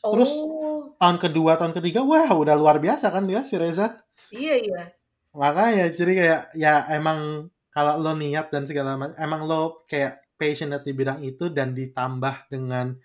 Terus 0.00 0.30
oh 0.30 0.94
tahun 0.96 1.18
kedua, 1.20 1.58
tahun 1.60 1.74
ketiga, 1.76 2.06
wah 2.06 2.30
udah 2.30 2.54
luar 2.56 2.78
biasa 2.78 3.10
kan 3.10 3.26
dia 3.26 3.42
si 3.42 3.58
Rezan. 3.58 3.92
iya 4.34 4.54
iya 4.58 4.82
Makanya 5.36 5.92
jadi 5.92 6.12
kayak 6.16 6.42
ya 6.56 6.74
emang 6.96 7.50
kalau 7.74 8.00
lo 8.00 8.16
niat 8.16 8.48
dan 8.48 8.64
segala 8.64 8.96
macam, 8.96 9.16
emang 9.20 9.42
lo 9.44 9.84
kayak 9.84 10.24
passionate 10.40 10.80
di 10.86 10.92
bidang 10.96 11.20
itu 11.20 11.52
dan 11.52 11.76
ditambah 11.76 12.48
dengan 12.48 12.96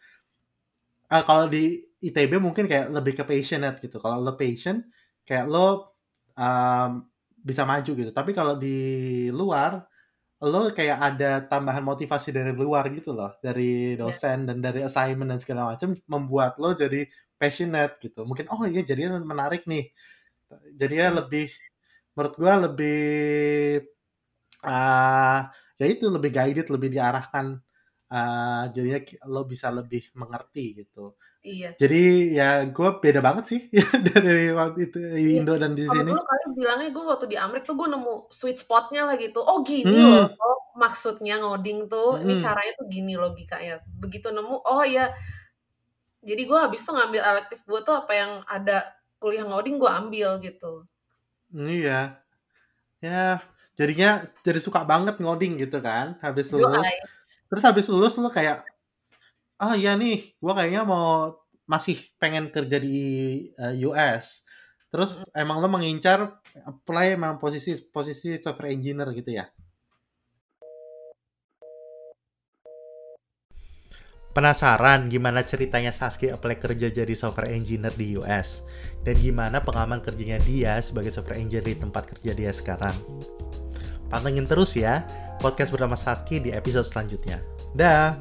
eh, 1.12 1.24
kalau 1.28 1.52
di 1.52 1.76
ITB 2.02 2.40
mungkin 2.40 2.66
kayak 2.72 2.88
lebih 2.90 3.14
ke 3.20 3.24
passionate 3.28 3.84
gitu. 3.84 4.00
Kalau 4.00 4.24
lo 4.24 4.34
passion, 4.40 4.80
kayak 5.28 5.46
lo 5.52 5.92
um, 6.40 7.04
bisa 7.44 7.68
maju 7.68 7.92
gitu. 7.92 8.12
Tapi 8.16 8.32
kalau 8.32 8.56
di 8.56 9.28
luar, 9.30 9.91
lo 10.42 10.74
kayak 10.74 10.98
ada 11.00 11.30
tambahan 11.46 11.86
motivasi 11.86 12.30
dari 12.34 12.52
luar 12.58 12.90
gitu 12.98 13.14
loh, 13.14 13.32
dari 13.46 13.94
iya 14.06 14.18
dosen 14.18 14.50
dan 14.50 14.58
dari 14.66 14.82
assignment 14.86 15.30
dan 15.34 15.40
segala 15.42 15.62
macam, 15.78 15.94
membuat 16.10 16.58
lo 16.62 16.74
jadi 16.74 17.06
passionate 17.38 17.98
gitu. 18.02 18.26
Mungkin 18.26 18.50
oh 18.54 18.66
iya 18.70 18.82
jadinya 18.86 19.22
menarik 19.22 19.66
nih. 19.70 19.94
Jadinya 20.80 21.08
Hmm. 21.08 21.22
lebih, 21.24 21.48
menurut 22.16 22.36
gua 22.42 22.54
lebih 22.70 22.98
ah 24.66 25.50
ya 25.80 25.86
itu 25.94 26.06
lebih 26.16 26.32
guided, 26.38 26.68
lebih 26.74 26.90
diarahkan. 26.96 27.48
ah 28.14 28.68
jadinya 28.76 29.00
lo 29.34 29.42
bisa 29.48 29.68
lebih 29.74 30.12
mengerti 30.20 30.84
gitu. 30.86 31.16
Iya 31.42 31.70
Jadi 31.76 31.98
ya 32.38 32.64
gue 32.70 32.90
beda 33.02 33.20
banget 33.24 33.44
sih 33.52 33.62
dari 34.14 34.54
waktu 34.54 34.80
itu 34.90 34.98
di 35.02 35.34
Iya, 35.34 35.42
Indo 35.42 35.54
dan 35.58 35.74
di 35.74 35.84
kalau 35.86 35.94
sini. 35.98 36.12
dulu 36.14 36.22
kalian 36.22 36.52
bilangnya 36.54 36.90
gue 36.94 37.04
waktu 37.06 37.26
di 37.32 37.38
Amrik 37.38 37.64
tuh 37.66 37.76
gue 37.80 37.88
nemu 37.90 38.14
sweet 38.30 38.58
spotnya 38.62 39.02
lah 39.10 39.16
gitu. 39.18 39.40
Oh 39.42 39.66
gini 39.66 39.98
loh, 39.98 40.30
Hmm, 40.30 40.38
oh, 40.38 40.58
maksudnya 40.78 41.42
ngoding 41.42 41.90
tuh, 41.90 42.22
ini 42.22 42.34
hmm, 42.38 42.42
caranya 42.42 42.72
tuh 42.78 42.86
gini 42.88 43.14
logikanya. 43.18 43.82
Begitu 44.00 44.30
nemu, 44.30 44.56
oh 44.62 44.84
ya, 44.86 45.10
jadi 46.22 46.42
gue 46.46 46.60
habis 46.60 46.82
tuh 46.86 46.94
ngambil 46.94 47.22
elektif 47.26 47.60
gue 47.66 47.80
tuh 47.82 47.96
apa 47.98 48.14
yang 48.14 48.32
ada 48.46 48.86
kuliah 49.18 49.46
ngoding 49.46 49.82
gue 49.82 49.90
ambil 49.90 50.30
gitu. 50.42 50.86
iya, 51.52 52.22
ya 53.04 53.42
jadinya 53.76 54.24
jadi 54.46 54.60
suka 54.62 54.86
banget 54.88 55.18
ngoding 55.20 55.58
gitu 55.60 55.82
kan, 55.82 56.16
habis 56.24 56.48
lulus. 56.54 56.86
Terus 57.52 57.64
habis 57.68 57.86
lulus 57.92 58.16
lo 58.16 58.32
kayak, 58.32 58.64
oh 59.62 59.74
iya 59.78 59.94
nih, 59.94 60.36
gue 60.42 60.54
kayaknya 60.58 60.82
mau 60.84 61.38
masih 61.70 61.96
pengen 62.18 62.50
kerja 62.50 62.78
di 62.82 62.98
eh, 63.54 63.86
US. 63.88 64.44
Terus 64.92 65.24
emang 65.32 65.64
lo 65.64 65.72
mengincar 65.72 66.42
apply 66.68 67.16
emang 67.16 67.40
posisi 67.40 67.80
posisi 67.80 68.36
software 68.36 68.76
engineer 68.76 69.16
gitu 69.16 69.32
ya? 69.40 69.48
Penasaran 74.32 75.12
gimana 75.12 75.44
ceritanya 75.44 75.92
Sasuke 75.92 76.32
apply 76.32 76.56
kerja 76.60 76.88
jadi 76.88 77.14
software 77.16 77.52
engineer 77.52 77.92
di 77.96 78.16
US? 78.20 78.68
Dan 79.04 79.20
gimana 79.20 79.64
pengalaman 79.64 80.04
kerjanya 80.04 80.40
dia 80.44 80.80
sebagai 80.84 81.12
software 81.12 81.40
engineer 81.40 81.72
di 81.72 81.76
tempat 81.80 82.04
kerja 82.16 82.32
dia 82.36 82.52
sekarang? 82.52 82.96
Pantengin 84.12 84.44
terus 84.44 84.76
ya 84.76 85.08
podcast 85.40 85.72
bersama 85.72 85.96
Sasuke 85.96 86.44
di 86.44 86.52
episode 86.52 86.88
selanjutnya. 86.88 87.40
Dah! 87.76 88.20